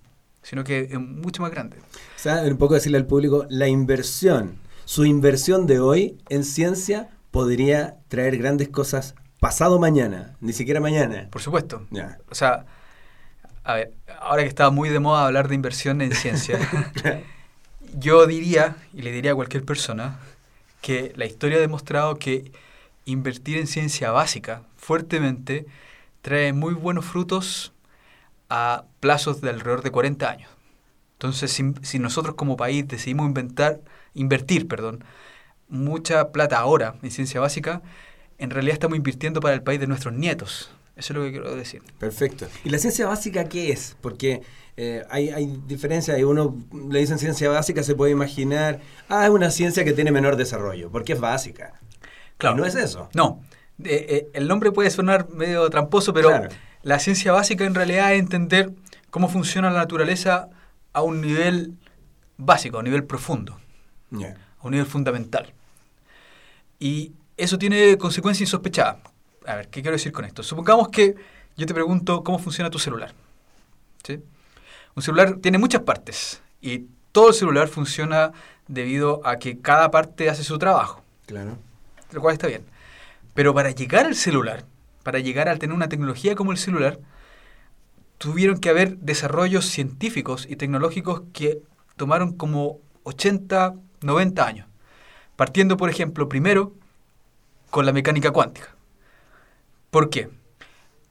sino 0.43 0.63
que 0.63 0.87
es 0.91 0.99
mucho 0.99 1.41
más 1.41 1.51
grande. 1.51 1.77
O 1.77 2.19
sea, 2.19 2.41
un 2.43 2.57
poco 2.57 2.75
decirle 2.75 2.99
al 2.99 3.05
público, 3.05 3.45
la 3.49 3.67
inversión, 3.67 4.59
su 4.87 5.03
inversión 5.03 5.67
de 5.67 5.81
hoy 5.81 6.17
en 6.29 6.45
ciencia 6.45 7.09
podría 7.29 7.97
traer 8.07 8.37
grandes 8.37 8.69
cosas 8.69 9.15
pasado 9.41 9.79
mañana, 9.79 10.37
ni 10.39 10.53
siquiera 10.53 10.79
mañana. 10.79 11.27
Por 11.29 11.41
supuesto. 11.41 11.85
O 12.29 12.35
sea, 12.35 12.65
a 13.65 13.73
ver, 13.73 13.91
ahora 14.21 14.43
que 14.43 14.47
está 14.47 14.69
muy 14.69 14.87
de 14.87 15.01
moda 15.01 15.25
hablar 15.25 15.49
de 15.49 15.55
inversión 15.55 16.01
en 16.01 16.15
ciencia, 16.15 16.57
yo 17.99 18.25
diría, 18.27 18.77
y 18.93 19.01
le 19.01 19.11
diría 19.11 19.33
a 19.33 19.35
cualquier 19.35 19.65
persona, 19.65 20.19
que 20.79 21.11
la 21.17 21.25
historia 21.25 21.57
ha 21.57 21.61
demostrado 21.61 22.15
que 22.15 22.53
invertir 23.03 23.57
en 23.57 23.67
ciencia 23.67 24.11
básica 24.11 24.61
fuertemente 24.77 25.65
trae 26.21 26.53
muy 26.53 26.73
buenos 26.73 27.03
frutos 27.03 27.73
a 28.49 28.85
plazos 29.01 29.41
de 29.41 29.49
alrededor 29.49 29.81
de 29.81 29.91
40 29.91 30.29
años. 30.29 30.49
Entonces, 31.15 31.51
si, 31.51 31.73
si 31.81 31.99
nosotros 31.99 32.35
como 32.35 32.55
país 32.55 32.87
decidimos 32.87 33.27
inventar, 33.27 33.81
invertir 34.17 34.67
perdón, 34.67 35.03
mucha 35.69 36.31
plata 36.31 36.59
ahora 36.59 36.95
en 37.01 37.11
ciencia 37.11 37.39
básica, 37.39 37.81
en 38.37 38.49
realidad 38.49 38.73
estamos 38.73 38.97
invirtiendo 38.97 39.39
para 39.39 39.55
el 39.55 39.63
país 39.63 39.79
de 39.79 39.87
nuestros 39.87 40.13
nietos. 40.13 40.71
Eso 40.95 41.13
es 41.13 41.17
lo 41.17 41.23
que 41.25 41.31
quiero 41.31 41.55
decir. 41.55 41.83
Perfecto. 41.99 42.47
¿Y 42.63 42.69
la 42.69 42.79
ciencia 42.79 43.07
básica 43.07 43.45
qué 43.45 43.71
es? 43.71 43.95
Porque 44.01 44.41
eh, 44.77 45.03
hay, 45.09 45.29
hay 45.29 45.59
diferencias. 45.67 46.19
Uno 46.23 46.55
le 46.89 46.99
dicen 46.99 47.19
ciencia 47.19 47.49
básica, 47.49 47.83
se 47.83 47.93
puede 47.95 48.11
imaginar, 48.11 48.79
ah, 49.07 49.25
es 49.25 49.29
una 49.29 49.51
ciencia 49.51 49.83
que 49.83 49.93
tiene 49.93 50.11
menor 50.11 50.37
desarrollo, 50.37 50.89
porque 50.91 51.13
es 51.13 51.19
básica. 51.19 51.73
Claro. 52.37 52.57
no 52.57 52.65
es 52.65 52.75
eso. 52.75 53.09
No. 53.13 53.41
Eh, 53.83 54.29
el 54.33 54.47
nombre 54.47 54.71
puede 54.71 54.89
sonar 54.89 55.29
medio 55.29 55.69
tramposo, 55.69 56.13
pero 56.13 56.47
la 56.81 56.99
ciencia 56.99 57.31
básica 57.31 57.65
en 57.65 57.75
realidad 57.75 58.13
es 58.13 58.19
entender 58.19 58.71
cómo 59.09 59.29
funciona 59.29 59.69
la 59.69 59.79
naturaleza 59.79 60.49
a 60.93 61.01
un 61.01 61.21
nivel 61.21 61.73
básico, 62.37 62.77
a 62.77 62.79
un 62.79 62.85
nivel 62.85 63.03
profundo, 63.03 63.59
a 64.11 64.65
un 64.65 64.71
nivel 64.71 64.85
fundamental. 64.85 65.53
Y 66.79 67.11
eso 67.35 67.57
tiene 67.57 67.97
consecuencias 67.97 68.47
insospechadas. 68.47 68.97
A 69.45 69.55
ver, 69.55 69.69
¿qué 69.69 69.81
quiero 69.81 69.95
decir 69.95 70.11
con 70.11 70.25
esto? 70.25 70.43
Supongamos 70.43 70.89
que 70.89 71.15
yo 71.55 71.65
te 71.65 71.73
pregunto 71.73 72.23
cómo 72.23 72.39
funciona 72.39 72.69
tu 72.69 72.79
celular. 72.79 73.13
¿Sí? 74.03 74.19
Un 74.95 75.03
celular 75.03 75.37
tiene 75.41 75.57
muchas 75.57 75.81
partes 75.81 76.41
y 76.61 76.85
todo 77.11 77.29
el 77.29 77.33
celular 77.33 77.67
funciona 77.67 78.31
debido 78.67 79.21
a 79.25 79.37
que 79.37 79.59
cada 79.59 79.89
parte 79.91 80.29
hace 80.29 80.43
su 80.43 80.57
trabajo. 80.57 81.01
Claro. 81.25 81.57
Lo 82.11 82.21
cual 82.21 82.33
está 82.33 82.47
bien. 82.47 82.63
Pero 83.33 83.53
para 83.53 83.71
llegar 83.71 84.05
al 84.05 84.15
celular, 84.15 84.65
para 85.03 85.19
llegar 85.19 85.49
a 85.49 85.57
tener 85.57 85.75
una 85.75 85.89
tecnología 85.89 86.35
como 86.35 86.51
el 86.51 86.57
celular, 86.57 86.99
tuvieron 88.17 88.59
que 88.59 88.69
haber 88.69 88.97
desarrollos 88.97 89.65
científicos 89.65 90.45
y 90.49 90.55
tecnológicos 90.55 91.21
que 91.33 91.61
tomaron 91.95 92.33
como 92.33 92.79
80, 93.03 93.75
90 94.01 94.45
años. 94.45 94.67
Partiendo, 95.35 95.77
por 95.77 95.89
ejemplo, 95.89 96.27
primero 96.29 96.73
con 97.69 97.85
la 97.85 97.93
mecánica 97.93 98.31
cuántica. 98.31 98.75
¿Por 99.91 100.09
qué? 100.09 100.29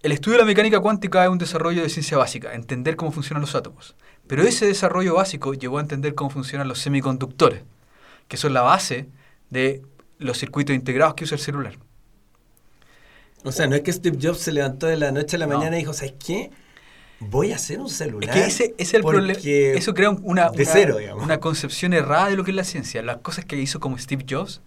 El 0.02 0.12
estudio 0.12 0.36
de 0.38 0.42
la 0.42 0.46
mecánica 0.46 0.80
cuántica 0.80 1.24
es 1.24 1.30
un 1.30 1.38
desarrollo 1.38 1.82
de 1.82 1.88
ciencia 1.88 2.16
básica, 2.18 2.54
entender 2.54 2.96
cómo 2.96 3.12
funcionan 3.12 3.40
los 3.40 3.54
átomos. 3.54 3.96
Pero 4.26 4.42
ese 4.42 4.66
desarrollo 4.66 5.14
básico 5.14 5.54
llevó 5.54 5.78
a 5.78 5.80
entender 5.80 6.14
cómo 6.14 6.30
funcionan 6.30 6.68
los 6.68 6.78
semiconductores, 6.80 7.62
que 8.28 8.36
son 8.36 8.52
la 8.52 8.62
base 8.62 9.08
de 9.50 9.82
los 10.18 10.38
circuitos 10.38 10.74
integrados 10.74 11.14
que 11.14 11.24
usa 11.24 11.36
el 11.36 11.40
celular. 11.42 11.78
O 13.44 13.52
sea, 13.52 13.66
no 13.66 13.76
es 13.76 13.82
que 13.82 13.92
Steve 13.92 14.18
Jobs 14.20 14.40
se 14.40 14.52
levantó 14.52 14.86
de 14.86 14.96
la 14.96 15.12
noche 15.12 15.36
a 15.36 15.38
la 15.38 15.46
No. 15.46 15.58
mañana 15.58 15.76
y 15.76 15.80
dijo, 15.80 15.92
¿sabes 15.92 16.14
qué? 16.24 16.50
Voy 17.20 17.52
a 17.52 17.56
hacer 17.56 17.80
un 17.80 17.88
celular. 17.88 18.28
Es 18.28 18.34
que 18.42 18.46
ese, 18.48 18.74
es 18.78 18.92
el 18.94 19.02
problema. 19.02 19.38
Eso 19.42 19.94
crea 19.94 20.10
un- 20.10 20.20
una, 20.22 20.50
una- 20.50 20.64
cero, 20.64 20.98
digamos. 20.98 21.24
una 21.24 21.40
concepción 21.40 21.92
errada 21.94 22.28
de 22.28 22.36
lo 22.36 22.44
que 22.44 22.50
es 22.50 22.56
la 22.56 22.64
ciencia. 22.64 23.02
Las 23.02 23.18
cosas 23.18 23.44
que 23.44 23.56
hizo 23.56 23.80
como 23.80 23.96
Steve 23.98 24.24
Jobs 24.28 24.60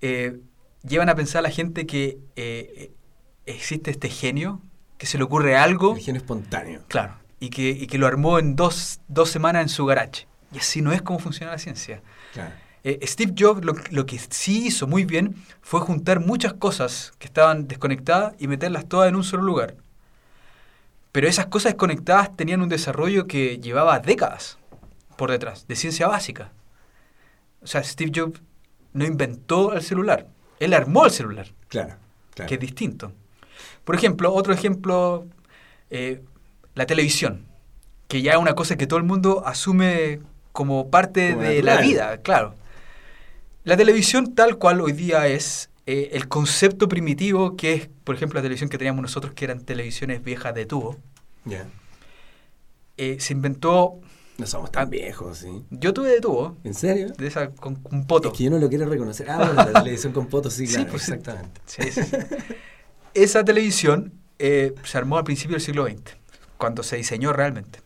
eh, 0.00 0.38
llevan 0.86 1.08
a 1.08 1.14
pensar 1.14 1.40
a 1.40 1.42
la 1.42 1.50
gente 1.50 1.86
que 1.86 2.18
eh, 2.36 2.92
existe 3.46 3.90
este 3.90 4.08
genio, 4.08 4.60
que 4.98 5.06
se 5.06 5.18
le 5.18 5.24
ocurre 5.24 5.56
algo, 5.56 5.94
El 5.96 6.02
genio 6.02 6.20
espontáneo. 6.20 6.82
claro, 6.88 7.14
y 7.38 7.50
que, 7.50 7.70
y 7.70 7.86
que 7.86 7.98
lo 7.98 8.06
armó 8.06 8.38
en 8.38 8.54
dos, 8.56 9.00
dos 9.08 9.30
semanas 9.30 9.62
en 9.62 9.68
su 9.68 9.86
garage. 9.86 10.26
Y 10.52 10.58
así 10.58 10.82
no 10.82 10.92
es 10.92 11.00
como 11.00 11.18
funciona 11.20 11.52
la 11.52 11.58
ciencia. 11.58 12.02
Claro. 12.32 12.52
Eh, 12.82 12.98
Steve 13.06 13.34
Jobs 13.38 13.64
lo, 13.64 13.74
lo 13.90 14.06
que 14.06 14.18
sí 14.30 14.66
hizo 14.66 14.86
muy 14.86 15.04
bien 15.04 15.36
fue 15.60 15.80
juntar 15.80 16.20
muchas 16.20 16.54
cosas 16.54 17.12
que 17.18 17.26
estaban 17.26 17.68
desconectadas 17.68 18.34
y 18.38 18.46
meterlas 18.48 18.88
todas 18.88 19.08
en 19.08 19.16
un 19.16 19.24
solo 19.24 19.42
lugar. 19.42 19.76
Pero 21.12 21.26
esas 21.28 21.46
cosas 21.46 21.72
desconectadas 21.72 22.36
tenían 22.36 22.62
un 22.62 22.68
desarrollo 22.68 23.26
que 23.26 23.58
llevaba 23.58 23.98
décadas 23.98 24.58
por 25.16 25.30
detrás, 25.30 25.66
de 25.66 25.76
ciencia 25.76 26.06
básica. 26.06 26.52
O 27.62 27.66
sea, 27.66 27.82
Steve 27.82 28.12
Jobs 28.14 28.40
no 28.92 29.04
inventó 29.04 29.74
el 29.74 29.82
celular, 29.82 30.26
él 30.58 30.72
armó 30.74 31.04
el 31.04 31.10
celular, 31.10 31.46
Claro. 31.68 31.96
claro. 32.34 32.48
que 32.48 32.54
es 32.54 32.60
distinto. 32.60 33.12
Por 33.84 33.94
ejemplo, 33.94 34.32
otro 34.32 34.52
ejemplo, 34.52 35.26
eh, 35.90 36.22
la 36.74 36.86
televisión, 36.86 37.46
que 38.08 38.22
ya 38.22 38.32
es 38.32 38.38
una 38.38 38.54
cosa 38.54 38.76
que 38.76 38.86
todo 38.86 38.98
el 38.98 39.04
mundo 39.04 39.42
asume 39.46 40.20
como 40.52 40.90
parte 40.90 41.30
Como 41.32 41.42
de 41.42 41.62
la 41.62 41.80
vida, 41.80 42.18
claro. 42.22 42.54
La 43.64 43.76
televisión 43.76 44.34
tal 44.34 44.56
cual 44.56 44.80
hoy 44.80 44.92
día 44.92 45.26
es 45.26 45.69
eh, 45.86 46.10
el 46.12 46.28
concepto 46.28 46.88
primitivo 46.88 47.56
que 47.56 47.72
es, 47.74 47.88
por 48.04 48.14
ejemplo, 48.14 48.38
la 48.38 48.42
televisión 48.42 48.68
que 48.70 48.78
teníamos 48.78 49.02
nosotros, 49.02 49.32
que 49.34 49.44
eran 49.44 49.60
televisiones 49.64 50.22
viejas 50.22 50.54
de 50.54 50.66
tubo, 50.66 50.96
Ya. 51.44 51.66
eh, 52.96 53.16
se 53.20 53.32
inventó, 53.32 54.00
No 54.38 54.46
somos 54.46 54.70
tan 54.72 54.88
viejos, 54.90 55.38
¿sí? 55.38 55.64
yo 55.70 55.92
tuve 55.92 56.08
de 56.10 56.20
tubo, 56.20 56.56
¿En 56.64 56.74
serio? 56.74 57.08
de 57.16 57.26
esa 57.26 57.48
con 57.50 57.78
un 57.90 58.06
poto. 58.06 58.30
Es 58.32 58.38
que 58.38 58.44
yo 58.44 58.50
no 58.50 58.58
lo 58.58 58.68
quiero 58.68 58.86
reconocer. 58.88 59.28
Ah, 59.30 59.36
bueno, 59.38 59.54
la 59.54 59.72
televisión 59.82 60.12
con 60.12 60.28
fotos, 60.28 60.52
sí, 60.54 60.66
Sí, 60.66 60.74
claro, 60.76 60.90
pues 60.90 61.02
sí. 61.02 61.12
exactamente. 61.12 61.60
Sí, 61.66 61.82
sí, 61.92 62.02
sí. 62.04 62.16
Esa 63.14 63.44
televisión 63.44 64.12
eh, 64.38 64.74
se 64.84 64.96
armó 64.98 65.18
al 65.18 65.24
principio 65.24 65.56
del 65.56 65.62
siglo 65.62 65.84
XX, 65.86 66.16
cuando 66.56 66.82
se 66.82 66.96
diseñó 66.96 67.32
realmente. 67.32 67.80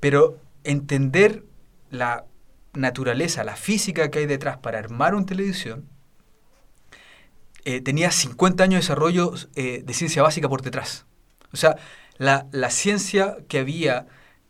Pero 0.00 0.38
entender 0.64 1.44
la 1.90 2.24
naturaleza, 2.74 3.44
la 3.44 3.56
física 3.56 4.10
que 4.10 4.20
hay 4.20 4.26
detrás 4.26 4.58
para 4.58 4.78
armar 4.78 5.14
una 5.14 5.26
televisión, 5.26 5.88
eh, 7.64 7.80
tenía 7.80 8.10
50 8.10 8.64
años 8.64 8.74
de 8.74 8.80
desarrollo 8.82 9.32
eh, 9.54 9.82
de 9.84 9.94
ciencia 9.94 10.22
básica 10.22 10.48
por 10.48 10.62
detrás. 10.62 11.06
O 11.52 11.56
sea, 11.56 11.76
la, 12.18 12.46
la 12.52 12.70
ciencia 12.70 13.36
que 13.48 13.58
había, 13.58 14.06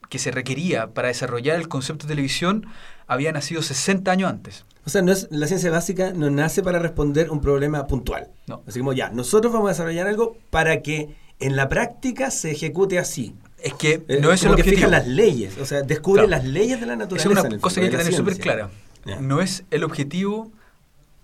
que 0.08 0.18
se 0.18 0.30
requería 0.30 0.88
para 0.94 1.08
desarrollar 1.08 1.56
el 1.56 1.68
concepto 1.68 2.06
de 2.06 2.12
televisión, 2.14 2.66
había 3.06 3.32
nacido 3.32 3.62
60 3.62 4.10
años 4.10 4.30
antes. 4.30 4.64
O 4.84 4.90
sea, 4.90 5.02
no 5.02 5.12
es, 5.12 5.28
la 5.30 5.46
ciencia 5.46 5.70
básica 5.70 6.12
no 6.12 6.28
nace 6.30 6.62
para 6.62 6.78
responder 6.78 7.30
un 7.30 7.40
problema 7.40 7.86
puntual. 7.86 8.28
No. 8.48 8.62
Así 8.66 8.80
como 8.80 8.92
ya, 8.92 9.10
nosotros 9.10 9.52
vamos 9.52 9.68
a 9.68 9.72
desarrollar 9.72 10.06
algo 10.08 10.36
para 10.50 10.82
que 10.82 11.14
en 11.38 11.54
la 11.56 11.68
práctica 11.68 12.30
se 12.30 12.50
ejecute 12.50 12.98
así. 12.98 13.34
Es 13.58 13.74
que 13.74 14.04
Eh, 14.08 14.18
no 14.20 14.32
es 14.32 14.42
el 14.42 14.48
que 14.48 14.54
objetivo. 14.62 14.76
fija 14.76 14.88
las 14.88 15.06
leyes, 15.06 15.56
o 15.58 15.66
sea, 15.66 15.82
descubre 15.82 16.26
Claro. 16.26 16.30
las 16.42 16.44
leyes 16.52 16.80
de 16.80 16.86
la 16.86 16.96
naturaleza. 16.96 17.28
es 17.30 17.44
una 17.46 17.58
cosa 17.60 17.80
que 17.80 17.86
hay 17.86 17.90
que 17.92 17.98
tener 17.98 18.12
súper 18.14 18.38
clara. 18.38 18.70
No 19.20 19.40
es 19.40 19.64
el 19.70 19.84
objetivo 19.84 20.50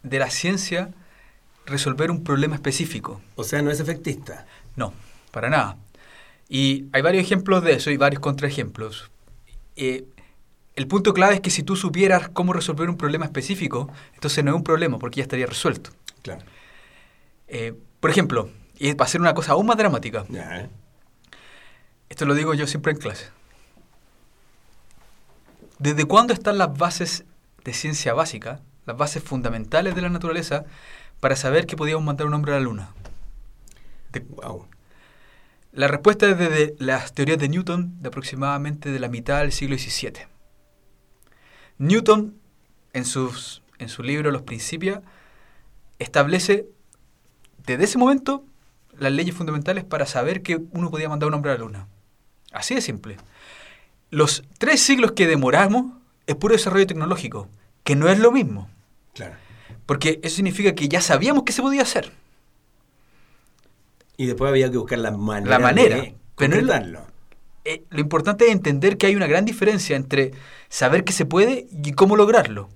de 0.04 0.18
la 0.21 0.30
ciencia 0.30 0.90
resolver 1.68 2.10
un 2.10 2.25
problema 2.25 2.54
específico. 2.54 3.20
O 3.37 3.44
sea, 3.44 3.62
no 3.62 3.70
es 3.70 3.80
efectista. 3.80 4.46
No, 4.76 4.92
para 5.30 5.48
nada. 5.48 5.76
Y 6.48 6.87
hay 6.92 7.02
varios 7.02 7.25
ejemplos 7.25 7.62
de 7.62 7.75
eso 7.75 7.90
y 7.90 7.96
varios 7.96 8.20
contraejemplos. 8.20 9.10
Eh, 9.76 10.04
el 10.75 10.87
punto 10.87 11.12
clave 11.12 11.34
es 11.34 11.40
que 11.40 11.50
si 11.50 11.62
tú 11.62 11.76
supieras 11.76 12.28
cómo 12.28 12.52
resolver 12.52 12.88
un 12.88 12.96
problema 12.96 13.25
específico, 13.25 13.90
entonces 14.14 14.44
no 14.44 14.52
es 14.52 14.56
un 14.56 14.64
problema 14.64 14.98
porque 14.98 15.18
ya 15.18 15.22
estaría 15.22 15.46
resuelto. 15.46 15.90
Claro. 16.22 16.42
Eh, 17.48 17.75
por 18.00 18.10
ejemplo, 18.10 18.50
y 18.78 18.94
para 18.94 19.06
hacer 19.06 19.20
una 19.20 19.34
cosa 19.34 19.52
aún 19.52 19.66
más 19.66 19.76
dramática, 19.76 20.25
¿eh? 20.32 20.68
esto 22.08 22.26
lo 22.26 22.34
digo 22.34 22.54
yo 22.54 22.66
siempre 22.66 22.92
en 22.92 22.98
clase. 22.98 23.26
¿Desde 25.78 26.04
cuándo 26.04 26.32
están 26.32 26.58
las 26.58 26.76
bases 26.76 27.25
de 27.64 27.72
ciencia 27.72 28.14
básica, 28.14 28.60
las 28.87 28.96
bases 28.96 29.22
fundamentales 29.22 29.94
de 29.94 30.02
la 30.02 30.08
naturaleza, 30.08 30.64
para 31.20 31.37
saber 31.37 31.66
que 31.66 31.76
podíamos 31.76 32.04
mandar 32.04 32.26
un 32.26 32.34
hombre 32.34 32.52
a 32.52 32.56
la 32.56 32.60
luna? 32.62 32.90
De- 34.12 34.20
Wow. 34.20 34.66
la 35.72 35.88
respuesta 35.88 36.28
es 36.30 36.38
desde 36.38 36.75
las 36.78 37.12
teorías 37.12 37.38
de 37.38 37.48
Newton 37.48 38.00
de 38.02 38.08
aproximadamente 38.08 38.90
de 38.90 38.98
la 39.00 39.08
mitad 39.08 39.40
del 39.40 39.52
siglo 39.52 39.76
XVII. 39.76 40.26
Newton, 41.78 42.34
en, 42.92 43.04
sus, 43.04 43.62
en 43.78 43.88
su 43.88 44.02
libro 44.02 44.30
Los 44.30 44.42
Principios, 44.42 45.00
establece 45.98 46.66
desde 47.66 47.84
ese 47.84 47.98
momento 47.98 48.44
las 48.98 49.12
leyes 49.12 49.34
fundamentales 49.34 49.84
para 49.84 50.06
saber 50.06 50.42
que 50.42 50.60
uno 50.72 50.90
podía 50.90 51.08
mandar 51.08 51.28
un 51.28 51.34
hombre 51.34 51.52
a 51.52 51.54
la 51.54 51.60
luna. 51.60 51.87
Así 52.52 52.75
de 52.75 52.80
simple. 52.80 53.16
Los 54.10 54.42
tres 54.58 54.80
siglos 54.80 55.12
que 55.12 55.26
demoramos 55.26 55.92
es 56.26 56.34
puro 56.34 56.54
desarrollo 56.54 56.87
tecnológico, 56.87 57.48
que 57.84 57.94
no 57.94 58.08
es 58.08 58.18
lo 58.18 58.32
mismo, 58.32 58.70
Claro. 59.14 59.34
Porque 59.88 60.21
eso 60.23 60.37
significa 60.37 60.75
que 60.75 60.87
ya 60.87 61.00
sabíamos 61.00 61.45
que 61.45 61.52
se 61.54 61.62
podía 61.62 61.80
hacer. 61.80 62.12
Y 64.18 64.26
después 64.26 64.50
había 64.50 64.71
que 64.71 64.76
buscar 64.76 64.99
la 64.99 65.12
manera. 65.12 65.50
La 65.50 65.59
manera, 65.59 65.97
De 65.97 66.14
pero 66.37 66.57
concretarlo. 66.57 67.07
eh, 67.64 67.85
lo 67.88 68.00
importante 68.00 68.45
es 68.45 68.52
entender 68.52 68.99
que 68.99 69.07
hay 69.07 69.16
una 69.16 69.26
gran 69.26 69.47
diferencia 69.47 69.97
entre 69.97 70.33
saber 70.68 71.04
que 71.04 71.14
se 71.14 71.25
puede 71.25 71.66
y 71.83 71.92
cómo 71.92 72.16
lograrlo. 72.16 72.68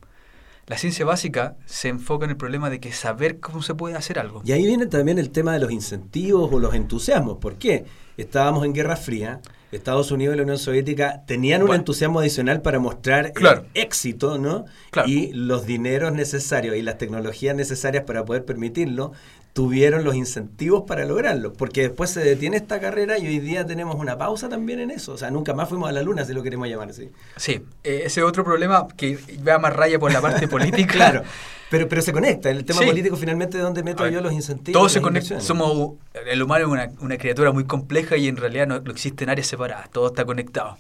La 0.67 0.79
ciencia 0.79 1.05
básica 1.05 1.57
se 1.67 1.89
enfoca 1.89 2.25
en 2.25 2.31
el 2.31 2.37
problema 2.39 2.71
de 2.71 2.81
que 2.81 2.93
saber 2.93 3.41
cómo 3.41 3.61
se 3.61 3.75
puede 3.75 3.95
hacer 3.95 4.19
algo. 4.19 4.41
Y 4.47 4.53
ahí 4.53 4.65
viene 4.65 4.87
también 4.87 5.19
el 5.19 5.29
tema 5.29 5.53
de 5.53 5.59
los 5.59 5.71
incentivos 5.71 6.49
o 6.51 6.59
los 6.61 6.73
entusiasmos. 6.75 7.37
¿Por 7.39 7.57
qué? 7.57 7.85
Estábamos 8.17 8.65
en 8.65 8.73
Guerra 8.73 8.97
Fría, 8.97 9.43
Estados 9.73 10.11
Unidos 10.11 10.35
y 10.35 10.37
la 10.37 10.43
Unión 10.43 10.59
Soviética 10.59 11.23
tenían 11.27 11.63
un 11.63 11.75
entusiasmo 11.75 12.21
adicional 12.21 12.61
para 12.61 12.79
mostrar 12.79 13.33
el 13.35 13.63
éxito, 13.75 14.39
¿no? 14.39 14.67
Claro. 14.91 15.09
Y 15.09 15.33
los 15.33 15.67
dineros 15.67 16.13
necesarios 16.13 16.77
y 16.77 16.83
las 16.83 16.99
tecnologías 16.99 17.57
necesarias 17.57 18.05
para 18.05 18.25
poder 18.25 18.45
permitirlo, 18.45 19.13
tuvieron 19.53 20.05
los 20.05 20.15
incentivos 20.15 20.85
para 20.87 21.05
lograrlo. 21.05 21.53
Porque 21.53 21.83
después 21.83 22.11
se 22.11 22.21
detiene 22.21 22.57
esta 22.57 22.81
carrera 22.81 23.19
y 23.19 23.27
hoy 23.27 23.39
día 23.39 23.67
tenemos 23.67 23.97
una 23.97 24.17
pausa 24.17 24.49
también 24.49 24.81
en 24.81 24.91
eso. 24.91 25.13
O 25.13 25.19
sea, 25.19 25.31
nunca 25.31 25.55
más 25.55 25.69
fuimos 25.69 25.89
a 25.89 25.93
la 25.93 26.03
luna, 26.03 26.25
si 26.25 26.33
lo 26.33 26.43
queremos 26.43 26.69
llamar 26.69 26.91
así. 26.91 27.11
Sí, 27.37 27.63
eh, 27.85 28.03
ese 28.07 28.23
otro 28.23 28.45
problema 28.45 28.89
que 28.97 29.19
va 29.47 29.59
más 29.59 29.73
raya 29.75 29.99
por 29.99 30.13
la 30.13 30.21
parte 30.21 30.49
política. 30.49 30.93
Claro. 30.93 31.23
Pero, 31.71 31.89
pero 31.89 32.03
se 32.03 32.13
conecta. 32.13 32.51
El 32.51 32.65
tema 32.67 32.81
Sí. 32.81 32.87
político 32.87 33.17
finalmente 33.17 33.57
es 33.57 33.63
donde 33.63 33.83
meto 33.83 34.03
ver, 34.05 34.13
yo 34.13 34.21
los 34.21 34.33
incentivos. 34.33 34.79
Todo 34.79 34.89
se 34.89 35.01
conecta. 35.01 35.41
Somos, 35.41 35.95
el 36.27 36.43
humano 36.43 36.67
es 36.67 36.71
una, 36.71 36.91
una 37.01 37.17
criatura 37.17 37.51
muy 37.53 37.65
compleja 37.65 38.17
y 38.17 38.29
en 38.29 38.37
realidad 38.37 38.67
no, 38.67 38.81
no 38.81 38.91
existen 38.91 39.31
áreas 39.31 39.47
separadas, 39.47 39.91
todo 39.91 40.09
está 40.09 40.25
conectado. 40.27 40.77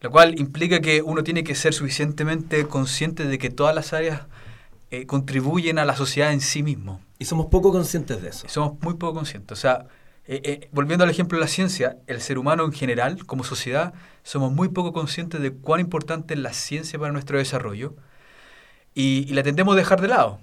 Lo 0.00 0.10
cual 0.10 0.38
implica 0.38 0.80
que 0.80 1.02
uno 1.02 1.22
tiene 1.22 1.44
que 1.44 1.54
ser 1.54 1.72
suficientemente 1.74 2.66
consciente 2.66 3.24
de 3.24 3.38
que 3.38 3.50
todas 3.50 3.74
las 3.74 3.92
áreas 3.92 4.22
eh, 4.90 5.06
contribuyen 5.06 5.78
a 5.78 5.84
la 5.84 5.96
sociedad 5.96 6.32
en 6.32 6.40
sí 6.40 6.62
mismo. 6.62 7.00
Y 7.18 7.24
somos 7.24 7.46
poco 7.46 7.72
conscientes 7.72 8.22
de 8.22 8.28
eso. 8.28 8.48
Somos 8.48 8.80
muy 8.82 8.94
poco 8.94 9.14
conscientes. 9.14 9.58
O 9.58 9.60
sea, 9.60 9.86
eh, 10.26 10.40
eh, 10.44 10.68
volviendo 10.72 11.04
al 11.04 11.10
ejemplo 11.10 11.38
de 11.38 11.44
la 11.44 11.48
ciencia, 11.48 11.98
el 12.06 12.20
ser 12.20 12.38
humano 12.38 12.64
en 12.64 12.72
general, 12.72 13.24
como 13.26 13.44
sociedad, 13.44 13.94
somos 14.22 14.52
muy 14.52 14.68
poco 14.68 14.92
conscientes 14.92 15.40
de 15.40 15.52
cuán 15.52 15.80
importante 15.80 16.34
es 16.34 16.40
la 16.40 16.52
ciencia 16.52 16.98
para 16.98 17.12
nuestro 17.12 17.38
desarrollo 17.38 17.94
y, 18.94 19.24
y 19.28 19.34
la 19.34 19.42
tendemos 19.42 19.74
a 19.74 19.78
dejar 19.78 20.00
de 20.00 20.08
lado, 20.08 20.40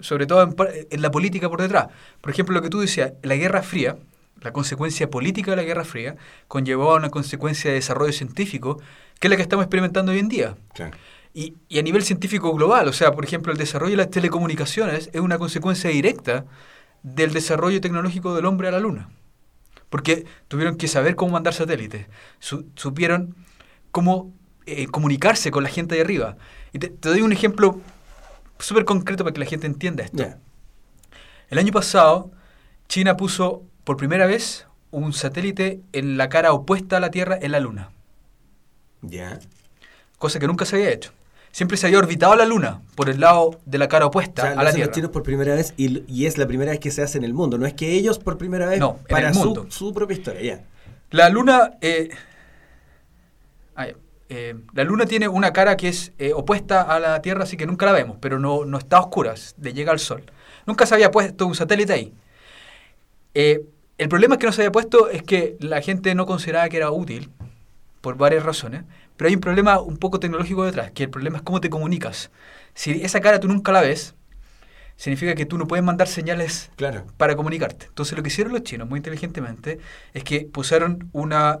sobre 0.00 0.26
todo 0.26 0.54
en, 0.90 1.02
la 1.02 1.10
política 1.10 1.48
por 1.48 1.60
detrás. 1.60 1.88
Por 2.20 2.30
ejemplo, 2.30 2.54
lo 2.54 2.62
que 2.62 2.70
tú 2.70 2.80
decías, 2.80 3.14
la 3.22 3.34
Guerra 3.34 3.62
Fría, 3.62 3.96
la 4.40 4.52
consecuencia 4.52 5.10
política 5.10 5.50
de 5.50 5.56
la 5.56 5.62
Guerra 5.64 5.84
Fría, 5.84 6.16
conllevó 6.46 6.92
a 6.92 6.96
una 6.96 7.10
consecuencia 7.10 7.70
de 7.70 7.76
desarrollo 7.76 8.12
científico, 8.12 8.80
que 9.18 9.26
es 9.26 9.30
la 9.30 9.36
que 9.36 9.42
estamos 9.42 9.64
experimentando 9.64 10.12
hoy 10.12 10.18
en 10.18 10.28
día. 10.28 10.56
Claro. 10.74 10.96
Y, 11.34 11.54
y 11.68 11.80
a 11.80 11.82
nivel 11.82 12.04
científico 12.04 12.54
global, 12.54 12.88
o 12.88 12.92
sea, 12.92 13.12
por 13.12 13.24
ejemplo, 13.24 13.52
el 13.52 13.58
desarrollo 13.58 13.92
de 13.92 13.96
las 13.98 14.10
telecomunicaciones 14.10 15.10
es 15.12 15.20
una 15.20 15.38
consecuencia 15.38 15.90
directa 15.90 16.46
del 17.02 17.32
desarrollo 17.34 17.80
tecnológico 17.80 18.34
del 18.34 18.46
hombre 18.46 18.68
a 18.68 18.72
la 18.72 18.80
luna. 18.80 19.10
Porque 19.90 20.26
tuvieron 20.48 20.76
que 20.76 20.88
saber 20.88 21.16
cómo 21.16 21.32
mandar 21.32 21.54
satélites, 21.54 22.06
su- 22.40 22.66
supieron 22.76 23.36
cómo 23.92 24.32
eh, 24.66 24.86
comunicarse 24.88 25.50
con 25.50 25.64
la 25.64 25.70
gente 25.70 25.96
de 25.96 26.02
arriba. 26.02 26.36
Y 26.72 26.78
te, 26.80 26.88
te 26.88 27.08
doy 27.10 27.22
un 27.22 27.32
ejemplo 27.32 27.80
súper 28.58 28.84
concreto 28.84 29.24
para 29.24 29.34
que 29.34 29.40
la 29.40 29.46
gente 29.46 29.66
entienda 29.66 30.04
esto. 30.04 30.24
El 31.50 31.58
año 31.58 31.72
pasado, 31.72 32.30
China 32.88 33.16
puso 33.16 33.64
por 33.84 33.96
primera 33.96 34.26
vez 34.26 34.66
un 34.90 35.12
satélite 35.12 35.80
en 35.92 36.16
la 36.16 36.28
cara 36.28 36.52
opuesta 36.52 36.96
a 36.96 37.00
la 37.00 37.10
Tierra 37.10 37.38
en 37.40 37.52
la 37.52 37.60
Luna 37.60 37.90
Ya. 39.02 39.38
cosa 40.18 40.38
que 40.38 40.46
nunca 40.46 40.64
se 40.64 40.76
había 40.76 40.90
hecho. 40.90 41.12
Siempre 41.54 41.76
se 41.76 41.86
había 41.86 41.98
orbitado 42.00 42.34
la 42.34 42.44
Luna 42.46 42.82
por 42.96 43.08
el 43.08 43.20
lado 43.20 43.60
de 43.64 43.78
la 43.78 43.86
cara 43.86 44.06
opuesta 44.06 44.42
O 44.42 44.46
sea, 44.46 44.60
a 44.60 44.64
la 44.64 44.72
Tierra. 44.72 44.86
los 44.88 44.94
chinos 44.96 45.10
por 45.12 45.22
primera 45.22 45.54
vez 45.54 45.72
y, 45.76 46.02
y 46.12 46.26
es 46.26 46.36
la 46.36 46.46
primera 46.48 46.72
vez 46.72 46.80
que 46.80 46.90
se 46.90 47.00
hace 47.02 47.16
en 47.18 47.22
el 47.24 47.32
mundo. 47.32 47.58
No 47.58 47.64
es 47.66 47.74
que 47.74 47.92
ellos 47.92 48.18
por 48.18 48.36
primera 48.38 48.66
vez 48.66 48.80
No, 48.80 48.96
en 49.00 49.04
para 49.06 49.28
el 49.28 49.34
su, 49.34 49.44
mundo. 49.44 49.66
su 49.68 49.94
propia 49.94 50.16
historia. 50.16 50.64
La 51.10 51.28
Luna. 51.30 51.74
eh. 51.80 52.10
Eh, 54.30 54.54
la 54.72 54.84
Luna 54.84 55.04
tiene 55.06 55.28
una 55.28 55.52
cara 55.52 55.76
que 55.76 55.88
es 55.88 56.12
eh, 56.18 56.32
opuesta 56.32 56.80
a 56.82 56.98
la 56.98 57.20
Tierra, 57.20 57.44
así 57.44 57.56
que 57.58 57.66
nunca 57.66 57.84
la 57.86 57.92
vemos, 57.92 58.16
pero 58.20 58.38
no, 58.38 58.64
no 58.64 58.78
está 58.78 58.96
a 58.96 59.00
oscuras, 59.00 59.54
le 59.60 59.72
llega 59.74 59.92
al 59.92 59.98
Sol. 59.98 60.24
Nunca 60.66 60.86
se 60.86 60.94
había 60.94 61.10
puesto 61.10 61.46
un 61.46 61.54
satélite 61.54 61.92
ahí. 61.92 62.12
Eh, 63.34 63.62
el 63.98 64.08
problema 64.08 64.34
es 64.34 64.38
que 64.40 64.46
no 64.46 64.52
se 64.52 64.62
había 64.62 64.72
puesto 64.72 65.10
es 65.10 65.22
que 65.22 65.56
la 65.60 65.82
gente 65.82 66.14
no 66.14 66.24
consideraba 66.26 66.68
que 66.70 66.78
era 66.78 66.90
útil, 66.90 67.30
por 68.00 68.16
varias 68.16 68.42
razones, 68.44 68.84
pero 69.16 69.28
hay 69.28 69.34
un 69.34 69.40
problema 69.40 69.80
un 69.80 69.96
poco 69.96 70.20
tecnológico 70.20 70.64
detrás, 70.64 70.90
que 70.92 71.04
el 71.04 71.10
problema 71.10 71.38
es 71.38 71.42
cómo 71.42 71.60
te 71.60 71.70
comunicas. 71.70 72.30
Si 72.74 72.90
esa 73.02 73.20
cara 73.20 73.40
tú 73.40 73.48
nunca 73.48 73.72
la 73.72 73.80
ves, 73.80 74.14
significa 74.96 75.34
que 75.34 75.46
tú 75.46 75.58
no 75.58 75.66
puedes 75.66 75.84
mandar 75.84 76.08
señales 76.08 76.70
Claro. 76.76 77.04
para 77.16 77.36
comunicarte. 77.36 77.86
Entonces 77.86 78.16
lo 78.16 78.22
que 78.22 78.28
hicieron 78.28 78.52
los 78.52 78.62
chinos 78.62 78.88
muy 78.88 78.98
inteligentemente 78.98 79.78
es 80.12 80.24
que 80.24 80.40
pusieron 80.40 81.08
una, 81.12 81.58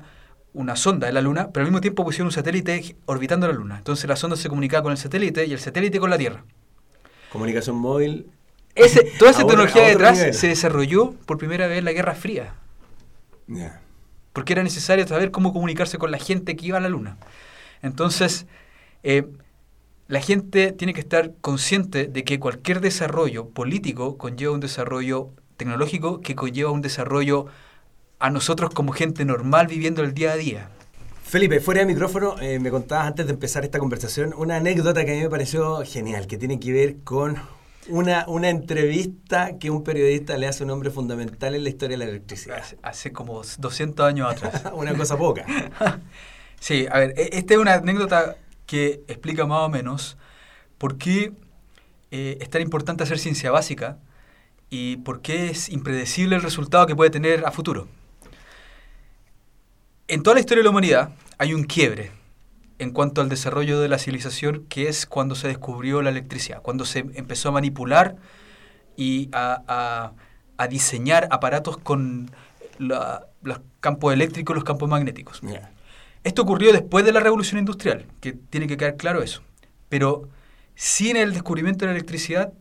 una 0.52 0.76
sonda 0.76 1.08
en 1.08 1.14
la 1.14 1.20
Luna, 1.20 1.50
pero 1.52 1.64
al 1.64 1.70
mismo 1.70 1.80
tiempo 1.80 2.04
pusieron 2.04 2.26
un 2.26 2.32
satélite 2.32 2.96
orbitando 3.06 3.46
la 3.46 3.52
Luna. 3.52 3.76
Entonces 3.78 4.08
la 4.08 4.16
sonda 4.16 4.36
se 4.36 4.48
comunicaba 4.48 4.82
con 4.82 4.92
el 4.92 4.98
satélite 4.98 5.46
y 5.46 5.52
el 5.52 5.58
satélite 5.58 5.98
con 6.00 6.10
la 6.10 6.18
Tierra. 6.18 6.44
Comunicación 7.30 7.76
móvil. 7.76 8.26
Ese, 8.76 9.04
toda 9.18 9.30
esa 9.30 9.46
tecnología 9.46 9.82
otro 9.82 9.92
detrás 9.92 10.36
se 10.36 10.48
desarrolló 10.48 11.12
por 11.26 11.38
primera 11.38 11.66
vez 11.68 11.78
en 11.78 11.84
la 11.84 11.92
Guerra 11.92 12.14
Fría. 12.14 12.54
Porque 14.34 14.52
era 14.52 14.62
necesario 14.62 15.06
saber 15.06 15.30
cómo 15.30 15.54
comunicarse 15.54 15.96
con 15.96 16.10
la 16.10 16.18
gente 16.18 16.56
que 16.56 16.66
iba 16.66 16.76
a 16.76 16.80
la 16.80 16.90
Luna. 16.90 17.16
Entonces, 17.80 18.46
eh, 19.02 19.26
la 20.08 20.20
gente 20.20 20.72
tiene 20.72 20.92
que 20.92 21.00
estar 21.00 21.32
consciente 21.40 22.08
de 22.08 22.24
que 22.24 22.38
cualquier 22.38 22.80
desarrollo 22.80 23.48
político 23.48 24.18
conlleva 24.18 24.52
un 24.52 24.60
desarrollo 24.60 25.30
tecnológico 25.56 26.20
que 26.20 26.34
conlleva 26.34 26.72
un 26.72 26.82
desarrollo 26.82 27.46
a 28.18 28.28
nosotros 28.28 28.70
como 28.70 28.92
gente 28.92 29.24
normal 29.24 29.68
viviendo 29.68 30.02
el 30.02 30.12
día 30.12 30.32
a 30.32 30.36
día. 30.36 30.68
Felipe, 31.22 31.60
fuera 31.60 31.80
de 31.80 31.86
micrófono, 31.86 32.36
eh, 32.40 32.58
me 32.58 32.70
contabas 32.70 33.06
antes 33.06 33.26
de 33.26 33.32
empezar 33.32 33.64
esta 33.64 33.78
conversación 33.78 34.34
una 34.36 34.56
anécdota 34.56 35.04
que 35.04 35.12
a 35.12 35.14
mí 35.14 35.20
me 35.20 35.30
pareció 35.30 35.84
genial, 35.84 36.26
que 36.26 36.38
tiene 36.38 36.58
que 36.58 36.72
ver 36.72 36.96
con 37.04 37.36
una, 37.88 38.24
una 38.28 38.48
entrevista 38.48 39.58
que 39.58 39.70
un 39.70 39.84
periodista 39.84 40.36
le 40.36 40.46
hace 40.46 40.62
a 40.62 40.66
un 40.66 40.70
hombre 40.70 40.90
fundamental 40.90 41.54
en 41.54 41.62
la 41.64 41.68
historia 41.68 41.96
de 41.96 42.04
la 42.04 42.10
electricidad. 42.10 42.58
Hace, 42.58 42.78
hace 42.82 43.12
como 43.12 43.42
200 43.58 44.06
años 44.06 44.30
atrás. 44.30 44.62
una 44.74 44.94
cosa 44.94 45.16
poca. 45.16 45.46
Sí, 46.60 46.86
a 46.90 46.98
ver, 46.98 47.12
e- 47.18 47.28
esta 47.36 47.52
es 47.52 47.60
una 47.60 47.74
anécdota 47.74 48.36
que 48.64 49.02
explica 49.06 49.44
más 49.44 49.60
o 49.60 49.68
menos 49.68 50.16
por 50.78 50.96
qué 50.96 51.34
eh, 52.10 52.38
es 52.40 52.48
tan 52.48 52.62
importante 52.62 53.02
hacer 53.02 53.18
ciencia 53.18 53.50
básica 53.50 53.98
y 54.70 54.96
por 54.98 55.20
qué 55.20 55.50
es 55.50 55.68
impredecible 55.68 56.36
el 56.36 56.42
resultado 56.42 56.86
que 56.86 56.96
puede 56.96 57.10
tener 57.10 57.44
a 57.44 57.50
futuro. 57.50 57.86
En 60.08 60.22
toda 60.22 60.34
la 60.34 60.40
historia 60.40 60.60
de 60.60 60.64
la 60.64 60.70
humanidad 60.70 61.10
hay 61.36 61.52
un 61.52 61.64
quiebre 61.64 62.12
en 62.78 62.90
cuanto 62.90 63.20
al 63.20 63.28
desarrollo 63.28 63.80
de 63.80 63.88
la 63.88 63.98
civilización, 63.98 64.66
que 64.68 64.88
es 64.88 65.06
cuando 65.06 65.34
se 65.34 65.48
descubrió 65.48 66.02
la 66.02 66.10
electricidad, 66.10 66.60
cuando 66.62 66.84
se 66.84 67.00
empezó 67.14 67.48
a 67.50 67.52
manipular 67.52 68.16
y 68.96 69.28
a, 69.32 69.62
a- 69.68 70.12
a 70.56 70.68
diseñar 70.68 71.28
aparatos 71.30 71.78
con 71.78 72.30
la- 72.78 73.26
los 73.42 73.60
campos 73.80 74.12
eléctricos 74.12 74.54
y 74.54 74.56
los 74.56 74.64
campos 74.64 74.88
magnéticos. 74.88 75.40
Esto 76.24 76.42
ocurrió 76.42 76.72
después 76.72 77.04
de 77.04 77.12
la 77.12 77.20
revolución 77.20 77.58
industrial, 77.58 78.06
que 78.20 78.32
tiene 78.32 78.66
que 78.66 78.76
quedar 78.76 78.96
claro 78.96 79.22
eso. 79.22 79.42
Pero 79.88 80.28
sin 80.74 81.16
el 81.16 81.32
descubrimiento 81.32 81.84
de 81.84 81.92
la 81.92 81.96
electricidad, 81.98 82.52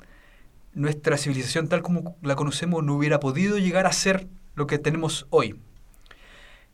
nuestra 0.73 1.17
civilización 1.17 1.67
tal 1.69 1.81
como 1.81 2.15
la 2.21 2.35
conocemos 2.35 2.83
no 2.83 2.95
hubiera 2.95 3.19
podido 3.19 3.57
llegar 3.57 3.85
a 3.85 3.93
ser 3.93 4.27
lo 4.55 4.67
que 4.67 4.79
tenemos 4.79 5.27
hoy. 5.29 5.59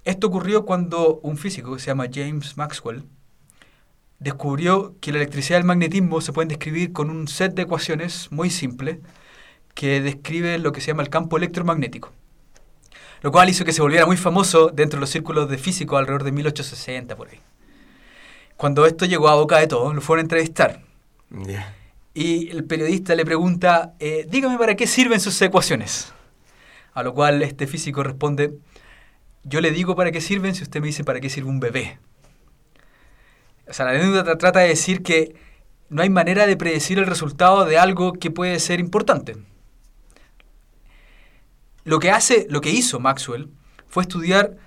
Esto 0.06 0.28
ocurrió 0.28 0.66
cuando 0.66 1.20
un 1.22 1.38
físico 1.38 1.74
que 1.74 1.80
se 1.80 1.88
llama 1.88 2.06
James 2.12 2.58
Maxwell 2.58 3.04
descubrió 4.20 4.96
que 5.02 5.12
la 5.12 5.18
electricidad 5.18 5.58
y 5.58 5.62
el 5.62 5.66
magnetismo 5.66 6.22
se 6.22 6.34
pueden 6.34 6.50
describir 6.50 6.94
con 6.94 7.10
un 7.10 7.28
set 7.28 7.54
de 7.54 7.64
ecuaciones 7.64 8.32
muy 8.32 8.50
simple 8.50 9.02
que 9.74 10.02
describe 10.02 10.58
lo 10.60 10.72
que 10.72 10.82
se 10.82 10.88
llama 10.88 11.04
el 11.04 11.10
campo 11.10 11.38
electromagnético 11.38 12.12
lo 13.22 13.32
cual 13.32 13.50
hizo 13.50 13.66
que 13.66 13.74
se 13.74 13.82
volviera 13.82 14.06
muy 14.06 14.18
famoso 14.18 14.70
dentro 14.70 14.98
de 14.98 15.02
los 15.02 15.10
círculos 15.10 15.50
de 15.50 15.58
físicos 15.58 16.00
alrededor 16.00 16.24
de 16.24 16.32
1860 16.32 17.16
por 17.16 17.28
ahí. 17.28 17.40
Cuando 18.56 18.86
esto 18.86 19.06
llegó 19.06 19.28
a 19.28 19.36
boca 19.36 19.58
de 19.58 19.68
todos, 19.68 19.94
lo 19.94 20.02
fueron 20.02 20.22
a 20.22 20.24
entrevistar 20.24 20.82
y 22.14 22.50
el 22.50 22.64
periodista 22.66 23.16
le 23.16 23.24
pregunta, 23.24 23.94
eh, 24.00 24.26
dígame 24.30 24.58
para 24.58 24.76
qué 24.76 24.88
sirven 24.88 25.20
sus 25.20 25.42
ecuaciones. 25.42 26.14
A 26.94 27.04
lo 27.04 27.14
cual 27.14 27.42
este 27.44 27.68
físico 27.68 28.04
responde, 28.04 28.56
yo 29.44 29.62
le 29.62 29.72
digo 29.72 29.96
para 29.96 30.12
qué 30.12 30.20
sirven 30.20 30.56
si 30.56 30.64
usted 30.64 30.82
me 30.82 30.88
dice 30.88 31.04
para 31.04 31.20
qué 31.20 31.30
sirve 31.30 31.50
un 31.50 31.60
bebé. 31.60 32.00
O 33.70 33.74
sea, 33.74 33.86
la 33.86 33.92
anécdota 33.92 34.38
trata 34.38 34.60
de 34.60 34.70
decir 34.70 35.04
que 35.04 35.36
no 35.90 36.02
hay 36.02 36.10
manera 36.10 36.48
de 36.48 36.58
predecir 36.58 36.98
el 37.00 37.06
resultado 37.06 37.66
de 37.66 37.78
algo 37.78 38.14
que 38.14 38.32
puede 38.32 38.60
ser 38.60 38.80
importante. 38.80 39.38
Lo 41.84 42.00
que 42.00 42.12
hace, 42.12 42.46
lo 42.50 42.62
que 42.62 42.70
hizo 42.70 43.00
Maxwell 43.00 43.50
fue 43.88 44.04
estudiar 44.04 44.58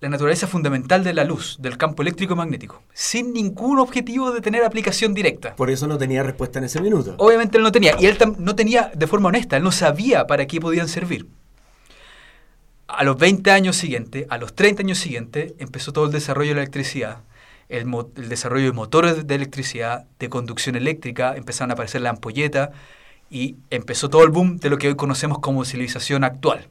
la 0.00 0.08
naturaleza 0.08 0.46
fundamental 0.46 1.02
de 1.02 1.12
la 1.12 1.24
luz, 1.24 1.56
del 1.60 1.76
campo 1.76 2.02
eléctrico 2.02 2.34
y 2.34 2.36
magnético, 2.36 2.82
sin 2.92 3.32
ningún 3.32 3.80
objetivo 3.80 4.30
de 4.30 4.40
tener 4.40 4.62
aplicación 4.62 5.12
directa. 5.12 5.56
Por 5.56 5.70
eso 5.70 5.88
no 5.88 5.98
tenía 5.98 6.22
respuesta 6.22 6.60
en 6.60 6.66
ese 6.66 6.80
minuto. 6.80 7.14
Obviamente 7.18 7.58
él 7.58 7.64
no 7.64 7.72
tenía, 7.72 7.96
y 7.98 8.06
él 8.06 8.16
no 8.38 8.54
tenía 8.54 8.92
de 8.94 9.06
forma 9.08 9.28
honesta, 9.28 9.56
él 9.56 9.64
no 9.64 9.72
sabía 9.72 10.26
para 10.26 10.46
qué 10.46 10.60
podían 10.60 10.88
servir. 10.88 11.26
A 12.86 13.04
los 13.04 13.18
20 13.18 13.50
años 13.50 13.76
siguientes, 13.76 14.26
a 14.30 14.38
los 14.38 14.54
30 14.54 14.82
años 14.82 14.98
siguientes, 14.98 15.54
empezó 15.58 15.92
todo 15.92 16.06
el 16.06 16.12
desarrollo 16.12 16.50
de 16.50 16.54
la 16.54 16.60
electricidad, 16.62 17.22
el, 17.68 17.86
mo- 17.86 18.10
el 18.16 18.28
desarrollo 18.28 18.66
de 18.66 18.72
motores 18.72 19.26
de 19.26 19.34
electricidad, 19.34 20.06
de 20.18 20.28
conducción 20.28 20.76
eléctrica, 20.76 21.36
empezaron 21.36 21.70
a 21.70 21.74
aparecer 21.74 22.00
las 22.02 22.10
ampolletas 22.14 22.70
y 23.30 23.56
empezó 23.70 24.08
todo 24.10 24.24
el 24.24 24.30
boom 24.30 24.58
de 24.58 24.70
lo 24.70 24.78
que 24.78 24.88
hoy 24.88 24.96
conocemos 24.96 25.38
como 25.40 25.64
civilización 25.64 26.24
actual. 26.24 26.68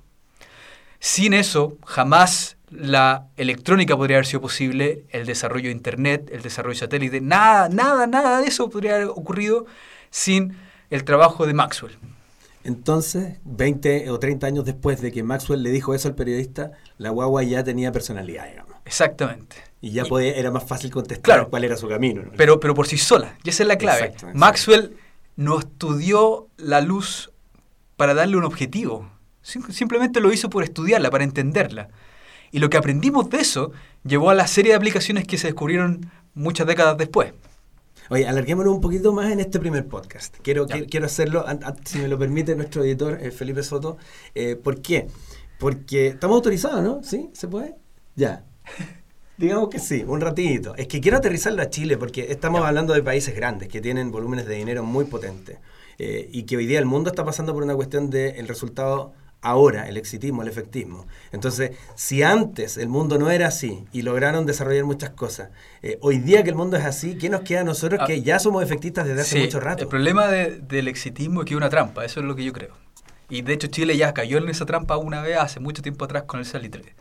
Sin 1.00 1.34
eso, 1.34 1.78
jamás 1.86 2.58
la 2.70 3.28
electrónica 3.38 3.96
podría 3.96 4.18
haber 4.18 4.26
sido 4.26 4.42
posible, 4.42 5.06
el 5.10 5.26
desarrollo 5.26 5.66
de 5.70 5.72
Internet, 5.72 6.30
el 6.34 6.42
desarrollo 6.42 6.74
de 6.74 6.80
satélite, 6.80 7.22
nada, 7.22 7.70
nada, 7.70 8.08
nada 8.08 8.42
de 8.42 8.48
eso 8.48 8.70
podría 8.70 8.96
haber 8.96 9.08
ocurrido 9.08 9.66
sin 10.10 10.58
el 10.90 11.04
trabajo 11.04 11.46
de 11.46 11.54
Maxwell. 11.54 11.98
Entonces, 12.64 13.38
20 13.46 14.10
o 14.10 14.20
30 14.20 14.48
años 14.48 14.66
después 14.66 15.00
de 15.02 15.12
que 15.12 15.24
Maxwell 15.24 15.64
le 15.64 15.70
dijo 15.72 15.94
eso 15.94 16.10
al 16.10 16.16
periodista, 16.16 16.72
la 16.98 17.12
guagua 17.12 17.44
ya 17.44 17.64
tenía 17.64 17.92
personalidad, 17.92 18.50
digamos. 18.50 18.74
Exactamente. 18.84 19.56
Y 19.82 19.92
ya 19.92 20.04
Y- 20.06 20.10
podía, 20.10 20.34
era 20.36 20.52
más 20.52 20.64
fácil 20.64 20.90
contestar 20.92 21.24
Claro. 21.24 21.50
cuál 21.50 21.64
era 21.64 21.78
su 21.78 21.88
camino. 21.88 22.24
¿no? 22.24 22.32
Pero, 22.36 22.60
pero 22.60 22.74
por 22.74 22.88
sí 22.88 22.98
sola, 22.98 23.38
y 23.44 23.50
esa 23.50 23.64
es 23.64 23.68
la 23.68 23.78
clave. 23.78 24.00
Exacto, 24.06 24.18
exacto. 24.28 24.40
Maxwell 24.40 24.98
no 25.36 25.60
estudió 25.60 26.48
la 26.58 26.82
luz 26.82 27.32
para 27.96 28.14
darle 28.14 28.38
un 28.38 28.44
objetivo, 28.44 29.10
Sim- 29.44 29.70
simplemente 29.72 30.20
lo 30.20 30.34
hizo 30.34 30.50
por 30.50 30.64
estudiarla, 30.64 31.10
para 31.12 31.24
entenderla. 31.24 31.90
Y 32.52 32.60
lo 32.60 32.70
que 32.70 32.78
aprendimos 32.78 33.30
de 33.30 33.40
eso 33.40 33.72
llevó 34.04 34.30
a 34.30 34.34
la 34.36 34.48
serie 34.48 34.72
de 34.72 34.78
aplicaciones 34.78 35.26
que 35.28 35.38
se 35.38 35.48
descubrieron 35.48 36.10
muchas 36.34 36.66
décadas 36.68 36.98
después. 36.98 37.34
Oye, 38.10 38.26
alarguémonos 38.28 38.74
un 38.74 38.80
poquito 38.82 39.12
más 39.14 39.32
en 39.32 39.40
este 39.42 39.60
primer 39.60 39.86
podcast. 39.88 40.36
Quiero, 40.42 40.66
Ya. 40.66 40.86
quiero 40.86 41.06
hacerlo, 41.06 41.46
si 41.86 42.00
me 42.00 42.08
lo 42.08 42.18
permite 42.18 42.56
nuestro 42.56 42.84
editor, 42.84 43.20
eh, 43.22 43.32
Felipe 43.32 43.64
Soto. 43.64 43.98
Eh, 44.34 44.56
¿Por 44.56 44.82
qué? 44.82 45.08
Porque 45.60 46.08
estamos 46.08 46.36
autorizados, 46.36 46.82
¿no? 46.84 47.04
¿Sí? 47.04 47.30
¿Se 47.34 47.48
puede? 47.48 47.76
Ya. 48.16 48.44
Digamos 49.38 49.70
que 49.70 49.80
sí, 49.80 50.04
un 50.08 50.20
ratito. 50.20 50.76
Es 50.76 50.88
que 50.88 51.00
quiero 51.00 51.18
aterrizarlo 51.18 51.62
a 51.62 51.70
Chile 51.70 51.98
porque 51.98 52.32
estamos 52.32 52.62
hablando 52.66 52.94
de 52.94 53.04
países 53.04 53.36
grandes 53.36 53.70
que 53.70 53.82
tienen 53.82 54.12
volúmenes 54.12 54.48
de 54.48 54.56
dinero 54.56 54.84
muy 54.84 55.06
potentes 55.06 55.58
eh, 56.00 56.28
y 56.32 56.44
que 56.44 56.58
hoy 56.58 56.66
día 56.66 56.80
el 56.80 56.86
mundo 56.86 57.10
está 57.12 57.24
pasando 57.24 57.54
por 57.54 57.64
una 57.64 57.76
cuestión 57.76 58.10
del 58.10 58.48
resultado 58.48 59.14
ahora, 59.42 59.88
el 59.88 59.98
exitismo, 59.98 60.42
el 60.42 60.48
efectismo. 60.48 61.06
Entonces, 61.32 61.72
si 61.94 62.24
antes 62.24 62.78
el 62.78 62.90
mundo 62.90 63.20
no 63.20 63.30
era 63.30 63.48
así 63.48 63.86
y 63.94 64.02
lograron 64.02 64.48
desarrollar 64.48 64.86
muchas 64.86 65.12
cosas, 65.12 65.50
eh, 65.84 66.00
hoy 66.02 66.18
día 66.18 66.42
que 66.44 66.50
el 66.50 66.56
mundo 66.56 66.76
es 66.76 66.84
así, 66.86 67.16
¿qué 67.16 67.30
nos 67.30 67.42
queda 67.42 67.62
a 67.62 67.64
nosotros 67.64 68.00
Ah, 68.02 68.08
que 68.08 68.24
ya 68.24 68.40
somos 68.40 68.64
efectistas 68.64 69.06
desde 69.08 69.22
hace 69.22 69.36
Sí, 69.38 69.44
mucho 69.44 69.60
rato? 69.60 69.84
El 69.84 69.88
problema 69.90 70.28
de- 70.28 70.58
del 70.62 70.88
exitismo 70.88 71.42
es 71.42 71.46
que 71.46 71.54
es 71.54 71.58
una 71.58 71.70
trampa, 71.70 72.04
eso 72.04 72.20
es 72.22 72.26
lo 72.26 72.36
que 72.36 72.44
yo 72.44 72.52
creo. 72.54 72.74
Y 73.30 73.44
de 73.44 73.54
hecho 73.54 73.68
Chile 73.68 73.96
ya 73.96 74.16
cayó 74.16 74.40
en 74.40 74.50
esa 74.50 74.66
trampa 74.66 74.98
una 74.98 75.22
vez 75.22 75.38
hace 75.38 75.60
mucho 75.60 75.84
tiempo 75.84 76.06
atrás 76.06 76.24
con 76.24 76.40
el 76.40 76.46
salitre. 76.48 76.96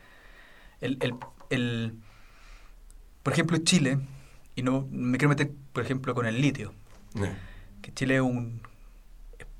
El, 0.82 0.98
el- 1.00 1.14
el- 1.48 1.94
por 3.26 3.32
ejemplo, 3.32 3.58
Chile, 3.58 3.98
y 4.54 4.62
no 4.62 4.86
me 4.88 5.18
quiero 5.18 5.30
meter, 5.30 5.50
por 5.72 5.82
ejemplo, 5.82 6.14
con 6.14 6.26
el 6.26 6.40
litio, 6.40 6.72
que 7.82 7.92
Chile 7.92 8.14
es 8.14 8.20
un 8.20 8.62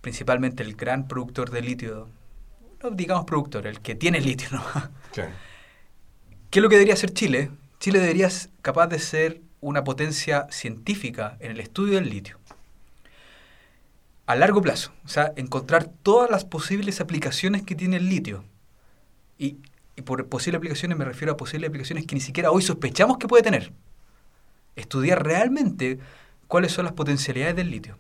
principalmente 0.01 0.63
el 0.63 0.77
gran 0.77 1.09
productor 1.09 1.51
de 1.51 1.63
litio, 1.63 2.09
no 2.81 2.91
digamos 2.93 3.25
productor, 3.25 3.67
el 3.67 3.81
que 3.81 3.97
tiene 3.97 4.21
litio, 4.21 4.47
¿no? 4.53 4.63
claro. 5.13 5.33
¿Qué 6.49 6.61
es 6.61 6.63
lo 6.63 6.69
que 6.69 6.77
debería 6.77 6.95
hacer 6.95 7.13
Chile? 7.13 7.51
Chile 7.81 7.99
debería 7.99 8.31
ser 8.31 8.53
capaz 8.63 8.87
de 8.87 9.01
ser 9.01 9.41
una 9.61 9.83
potencia 9.83 10.47
científica 10.49 11.37
en 11.41 11.51
el 11.51 11.59
estudio 11.59 11.95
del 11.95 12.09
litio. 12.09 12.39
A 14.27 14.37
largo 14.37 14.63
plazo, 14.63 14.93
o 15.05 15.09
sea, 15.09 15.33
encontrar 15.35 15.91
todas 16.05 16.31
las 16.31 16.45
posibles 16.45 17.01
aplicaciones 17.01 17.65
que 17.65 17.75
tiene 17.75 17.97
el 17.97 18.09
litio. 18.09 18.45
Y, 19.39 19.57
y 19.97 20.03
por 20.03 20.29
posibles 20.29 20.59
aplicaciones 20.59 20.97
me 20.97 21.05
refiero 21.05 21.33
a 21.33 21.37
posibles 21.37 21.69
aplicaciones 21.69 22.07
que 22.07 22.15
ni 22.15 22.21
siquiera 22.21 22.51
hoy 22.51 22.63
sospechamos 22.63 23.17
que 23.19 23.27
puede 23.27 23.43
tener. 23.43 23.73
Estudiar 24.77 25.25
realmente 25.25 25.99
cuáles 26.49 26.73
son 26.73 26.85
las 26.85 26.93
potencialidades 26.93 27.57
del 27.57 27.71
litio. 27.71 27.99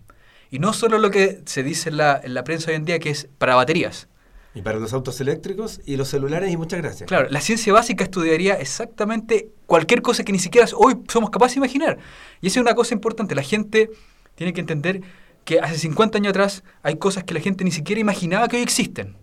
Y 0.50 0.58
no 0.58 0.72
solo 0.72 0.98
lo 0.98 1.10
que 1.10 1.40
se 1.46 1.62
dice 1.62 1.88
en 1.88 1.96
la, 1.96 2.20
en 2.22 2.34
la 2.34 2.44
prensa 2.44 2.70
hoy 2.70 2.76
en 2.76 2.84
día, 2.84 2.98
que 2.98 3.10
es 3.10 3.28
para 3.38 3.54
baterías. 3.54 4.08
Y 4.54 4.62
para 4.62 4.78
los 4.78 4.92
autos 4.92 5.20
eléctricos 5.20 5.80
y 5.84 5.96
los 5.96 6.08
celulares, 6.08 6.50
y 6.50 6.56
muchas 6.56 6.80
gracias. 6.80 7.08
Claro, 7.08 7.28
la 7.30 7.40
ciencia 7.40 7.72
básica 7.72 8.04
estudiaría 8.04 8.54
exactamente 8.54 9.50
cualquier 9.66 10.02
cosa 10.02 10.22
que 10.22 10.32
ni 10.32 10.38
siquiera 10.38 10.66
hoy 10.76 11.02
somos 11.08 11.30
capaces 11.30 11.56
de 11.56 11.60
imaginar. 11.60 11.98
Y 12.40 12.46
esa 12.46 12.60
es 12.60 12.62
una 12.62 12.74
cosa 12.74 12.94
importante. 12.94 13.34
La 13.34 13.42
gente 13.42 13.90
tiene 14.34 14.52
que 14.52 14.60
entender 14.60 15.02
que 15.44 15.60
hace 15.60 15.78
50 15.78 16.18
años 16.18 16.30
atrás 16.30 16.62
hay 16.82 16.96
cosas 16.96 17.24
que 17.24 17.34
la 17.34 17.40
gente 17.40 17.64
ni 17.64 17.70
siquiera 17.70 18.00
imaginaba 18.00 18.48
que 18.48 18.56
hoy 18.56 18.62
existen. 18.62 19.16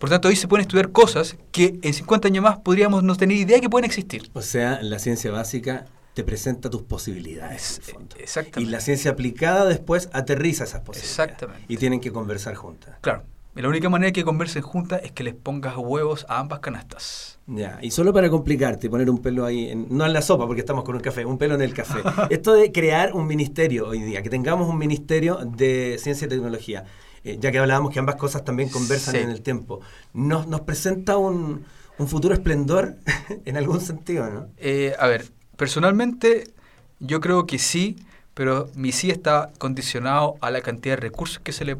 Por 0.00 0.08
tanto, 0.08 0.28
hoy 0.28 0.36
se 0.36 0.48
pueden 0.48 0.62
estudiar 0.62 0.92
cosas 0.92 1.36
que 1.52 1.78
en 1.82 1.92
50 1.92 2.28
años 2.28 2.42
más 2.42 2.58
podríamos 2.60 3.02
no 3.02 3.16
tener 3.16 3.36
idea 3.36 3.60
que 3.60 3.68
pueden 3.68 3.84
existir. 3.84 4.30
O 4.32 4.40
sea, 4.40 4.80
la 4.80 4.98
ciencia 4.98 5.30
básica 5.30 5.84
te 6.14 6.24
presenta 6.24 6.70
tus 6.70 6.80
posibilidades. 6.82 7.76
Exactamente. 7.80 8.60
Y 8.62 8.64
la 8.64 8.80
ciencia 8.80 9.10
aplicada 9.10 9.66
después 9.66 10.08
aterriza 10.14 10.64
esas 10.64 10.80
posibilidades. 10.80 11.10
Exactamente. 11.20 11.64
Y 11.68 11.76
tienen 11.76 12.00
que 12.00 12.10
conversar 12.12 12.54
juntas. 12.54 12.96
Claro. 13.02 13.24
Y 13.54 13.60
la 13.60 13.68
única 13.68 13.90
manera 13.90 14.10
que 14.10 14.24
conversen 14.24 14.62
juntas 14.62 15.02
es 15.04 15.12
que 15.12 15.22
les 15.22 15.34
pongas 15.34 15.74
huevos 15.76 16.24
a 16.30 16.38
ambas 16.38 16.60
canastas. 16.60 17.38
Ya, 17.46 17.78
y 17.82 17.90
solo 17.90 18.14
para 18.14 18.30
complicarte, 18.30 18.88
poner 18.88 19.10
un 19.10 19.18
pelo 19.20 19.44
ahí, 19.44 19.68
en- 19.68 19.86
no 19.90 20.06
en 20.06 20.14
la 20.14 20.22
sopa 20.22 20.46
porque 20.46 20.60
estamos 20.60 20.82
con 20.82 20.94
un 20.94 21.02
café, 21.02 21.26
un 21.26 21.36
pelo 21.36 21.56
en 21.56 21.60
el 21.60 21.74
café. 21.74 22.00
Esto 22.30 22.54
de 22.54 22.72
crear 22.72 23.12
un 23.12 23.26
ministerio 23.26 23.88
hoy 23.88 24.00
día, 24.00 24.22
que 24.22 24.30
tengamos 24.30 24.66
un 24.66 24.78
ministerio 24.78 25.36
de 25.44 25.96
ciencia 26.00 26.24
y 26.24 26.28
tecnología, 26.30 26.84
eh, 27.24 27.36
ya 27.40 27.50
que 27.52 27.58
hablábamos 27.58 27.92
que 27.92 27.98
ambas 27.98 28.16
cosas 28.16 28.44
también 28.44 28.68
conversan 28.68 29.14
Sí. 29.14 29.20
en 29.20 29.30
el 29.30 29.42
tiempo, 29.42 29.80
nos, 30.12 30.46
nos 30.46 30.62
presenta 30.62 31.16
un, 31.16 31.64
un 31.98 32.08
futuro 32.08 32.34
esplendor 32.34 32.96
en 33.44 33.56
algún 33.56 33.80
sentido, 33.80 34.28
¿no? 34.30 34.48
Eh, 34.56 34.94
a 34.98 35.06
ver, 35.06 35.26
personalmente 35.56 36.50
yo 36.98 37.20
creo 37.20 37.46
que 37.46 37.58
sí, 37.58 37.96
pero 38.34 38.68
mi 38.74 38.92
sí 38.92 39.10
está 39.10 39.50
condicionado 39.58 40.36
a 40.40 40.50
la 40.50 40.60
cantidad 40.62 40.96
de 40.96 41.00
recursos 41.02 41.40
que 41.40 41.52
se 41.52 41.64
le 41.64 41.76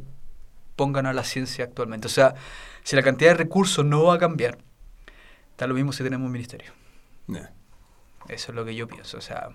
pongan 0.76 1.06
a 1.06 1.12
la 1.12 1.24
ciencia 1.24 1.64
actualmente. 1.64 2.06
O 2.06 2.10
sea, 2.10 2.34
si 2.84 2.96
la 2.96 3.02
cantidad 3.02 3.30
de 3.30 3.36
recursos 3.36 3.84
no 3.84 4.04
va 4.04 4.14
a 4.14 4.18
cambiar, 4.18 4.58
da 5.58 5.66
lo 5.66 5.74
mismo 5.74 5.92
si 5.92 6.02
tenemos 6.02 6.26
un 6.26 6.32
ministerio. 6.32 6.72
Eso 8.28 8.52
es 8.52 8.54
lo 8.56 8.64
que 8.64 8.74
yo 8.74 8.86
pienso. 8.88 9.18
O 9.18 9.20
sea, 9.20 9.50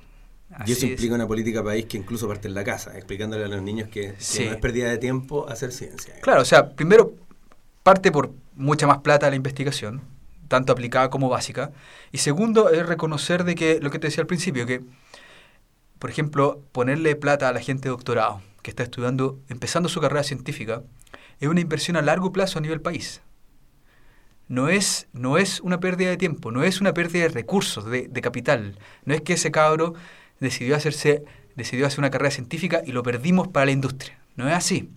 Y 0.65 0.71
eso 0.71 0.85
así 0.85 0.85
es. 0.85 0.91
implica 0.91 1.15
una 1.15 1.27
política 1.27 1.63
país 1.63 1.85
que 1.85 1.97
incluso 1.97 2.27
parte 2.27 2.47
en 2.47 2.53
la 2.53 2.63
casa, 2.63 2.95
explicándole 2.97 3.45
a 3.45 3.47
los 3.47 3.61
niños 3.61 3.89
que, 3.89 4.13
que 4.13 4.15
Sí. 4.19 4.45
no 4.45 4.51
es 4.51 4.57
pérdida 4.57 4.89
de 4.89 4.97
tiempo 4.97 5.47
hacer 5.49 5.71
ciencia. 5.71 6.15
Claro, 6.21 6.41
o 6.41 6.45
sea, 6.45 6.75
primero 6.75 7.15
parte 7.83 8.11
por 8.11 8.31
mucha 8.55 8.87
más 8.87 8.99
plata 8.99 9.29
la 9.29 9.35
investigación, 9.35 10.01
tanto 10.47 10.71
aplicada 10.73 11.09
como 11.09 11.29
básica. 11.29 11.71
Y 12.11 12.19
segundo, 12.19 12.69
es 12.69 12.85
reconocer 12.85 13.43
de 13.43 13.55
que, 13.55 13.79
lo 13.81 13.91
que 13.91 13.99
te 13.99 14.07
decía 14.07 14.21
al 14.21 14.27
principio, 14.27 14.65
que, 14.65 14.81
por 15.99 16.09
ejemplo, 16.09 16.61
ponerle 16.71 17.15
plata 17.15 17.49
a 17.49 17.53
la 17.53 17.59
gente 17.59 17.83
de 17.83 17.89
doctorado 17.91 18.41
que 18.61 18.71
está 18.71 18.83
estudiando, 18.83 19.39
empezando 19.49 19.89
su 19.89 20.01
carrera 20.01 20.23
científica, 20.23 20.83
es 21.39 21.47
una 21.49 21.61
inversión 21.61 21.97
a 21.97 22.01
largo 22.01 22.31
plazo 22.31 22.59
a 22.59 22.61
nivel 22.61 22.81
país. 22.81 23.21
No 24.47 24.69
es, 24.69 25.07
no 25.11 25.37
es 25.37 25.59
una 25.61 25.79
pérdida 25.79 26.09
de 26.09 26.17
tiempo, 26.17 26.51
no 26.51 26.63
es 26.63 26.79
una 26.79 26.93
pérdida 26.93 27.23
de 27.23 27.29
recursos, 27.29 27.85
de, 27.85 28.07
de 28.07 28.21
capital. 28.21 28.77
No 29.03 29.15
es 29.15 29.21
que 29.21 29.33
ese 29.33 29.51
cabro 29.51 29.95
decidió 30.39 30.75
hacerse, 30.75 31.23
decidió 31.55 31.87
hacer 31.87 31.99
una 31.99 32.11
carrera 32.11 32.31
científica 32.31 32.81
y 32.85 32.91
lo 32.91 33.03
perdimos 33.03 33.47
para 33.47 33.65
la 33.67 33.71
industria. 33.71 34.19
No 34.35 34.47
es 34.47 34.53
así 34.53 34.89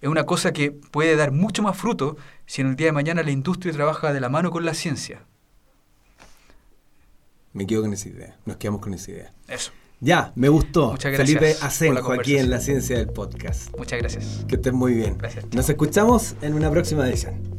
es 0.00 0.08
una 0.08 0.24
cosa 0.24 0.52
que 0.52 0.70
puede 0.70 1.16
dar 1.16 1.32
mucho 1.32 1.62
más 1.62 1.76
fruto 1.76 2.16
si 2.46 2.60
en 2.60 2.68
el 2.68 2.76
día 2.76 2.86
de 2.86 2.92
mañana 2.92 3.22
la 3.22 3.30
industria 3.30 3.72
trabaja 3.72 4.12
de 4.12 4.20
la 4.20 4.28
mano 4.28 4.50
con 4.50 4.64
la 4.64 4.74
ciencia. 4.74 5.24
Me 7.52 7.66
quedo 7.66 7.82
con 7.82 7.92
esa 7.92 8.08
idea, 8.08 8.36
nos 8.44 8.56
quedamos 8.56 8.80
con 8.80 8.94
esa 8.94 9.10
idea. 9.10 9.32
Eso. 9.48 9.72
Ya, 10.00 10.32
me 10.36 10.48
gustó. 10.48 10.92
Muchas 10.92 11.12
gracias 11.12 11.40
Felipe 11.40 11.56
Asenjo 11.60 12.12
aquí 12.12 12.36
en 12.36 12.50
la 12.50 12.60
ciencia 12.60 12.96
del 12.96 13.08
podcast. 13.08 13.76
Muchas 13.76 13.98
gracias. 13.98 14.44
Que 14.46 14.54
estés 14.54 14.72
muy 14.72 14.94
bien. 14.94 15.18
Gracias. 15.18 15.46
Nos 15.52 15.68
escuchamos 15.68 16.36
en 16.40 16.54
una 16.54 16.70
próxima 16.70 17.08
edición. 17.08 17.57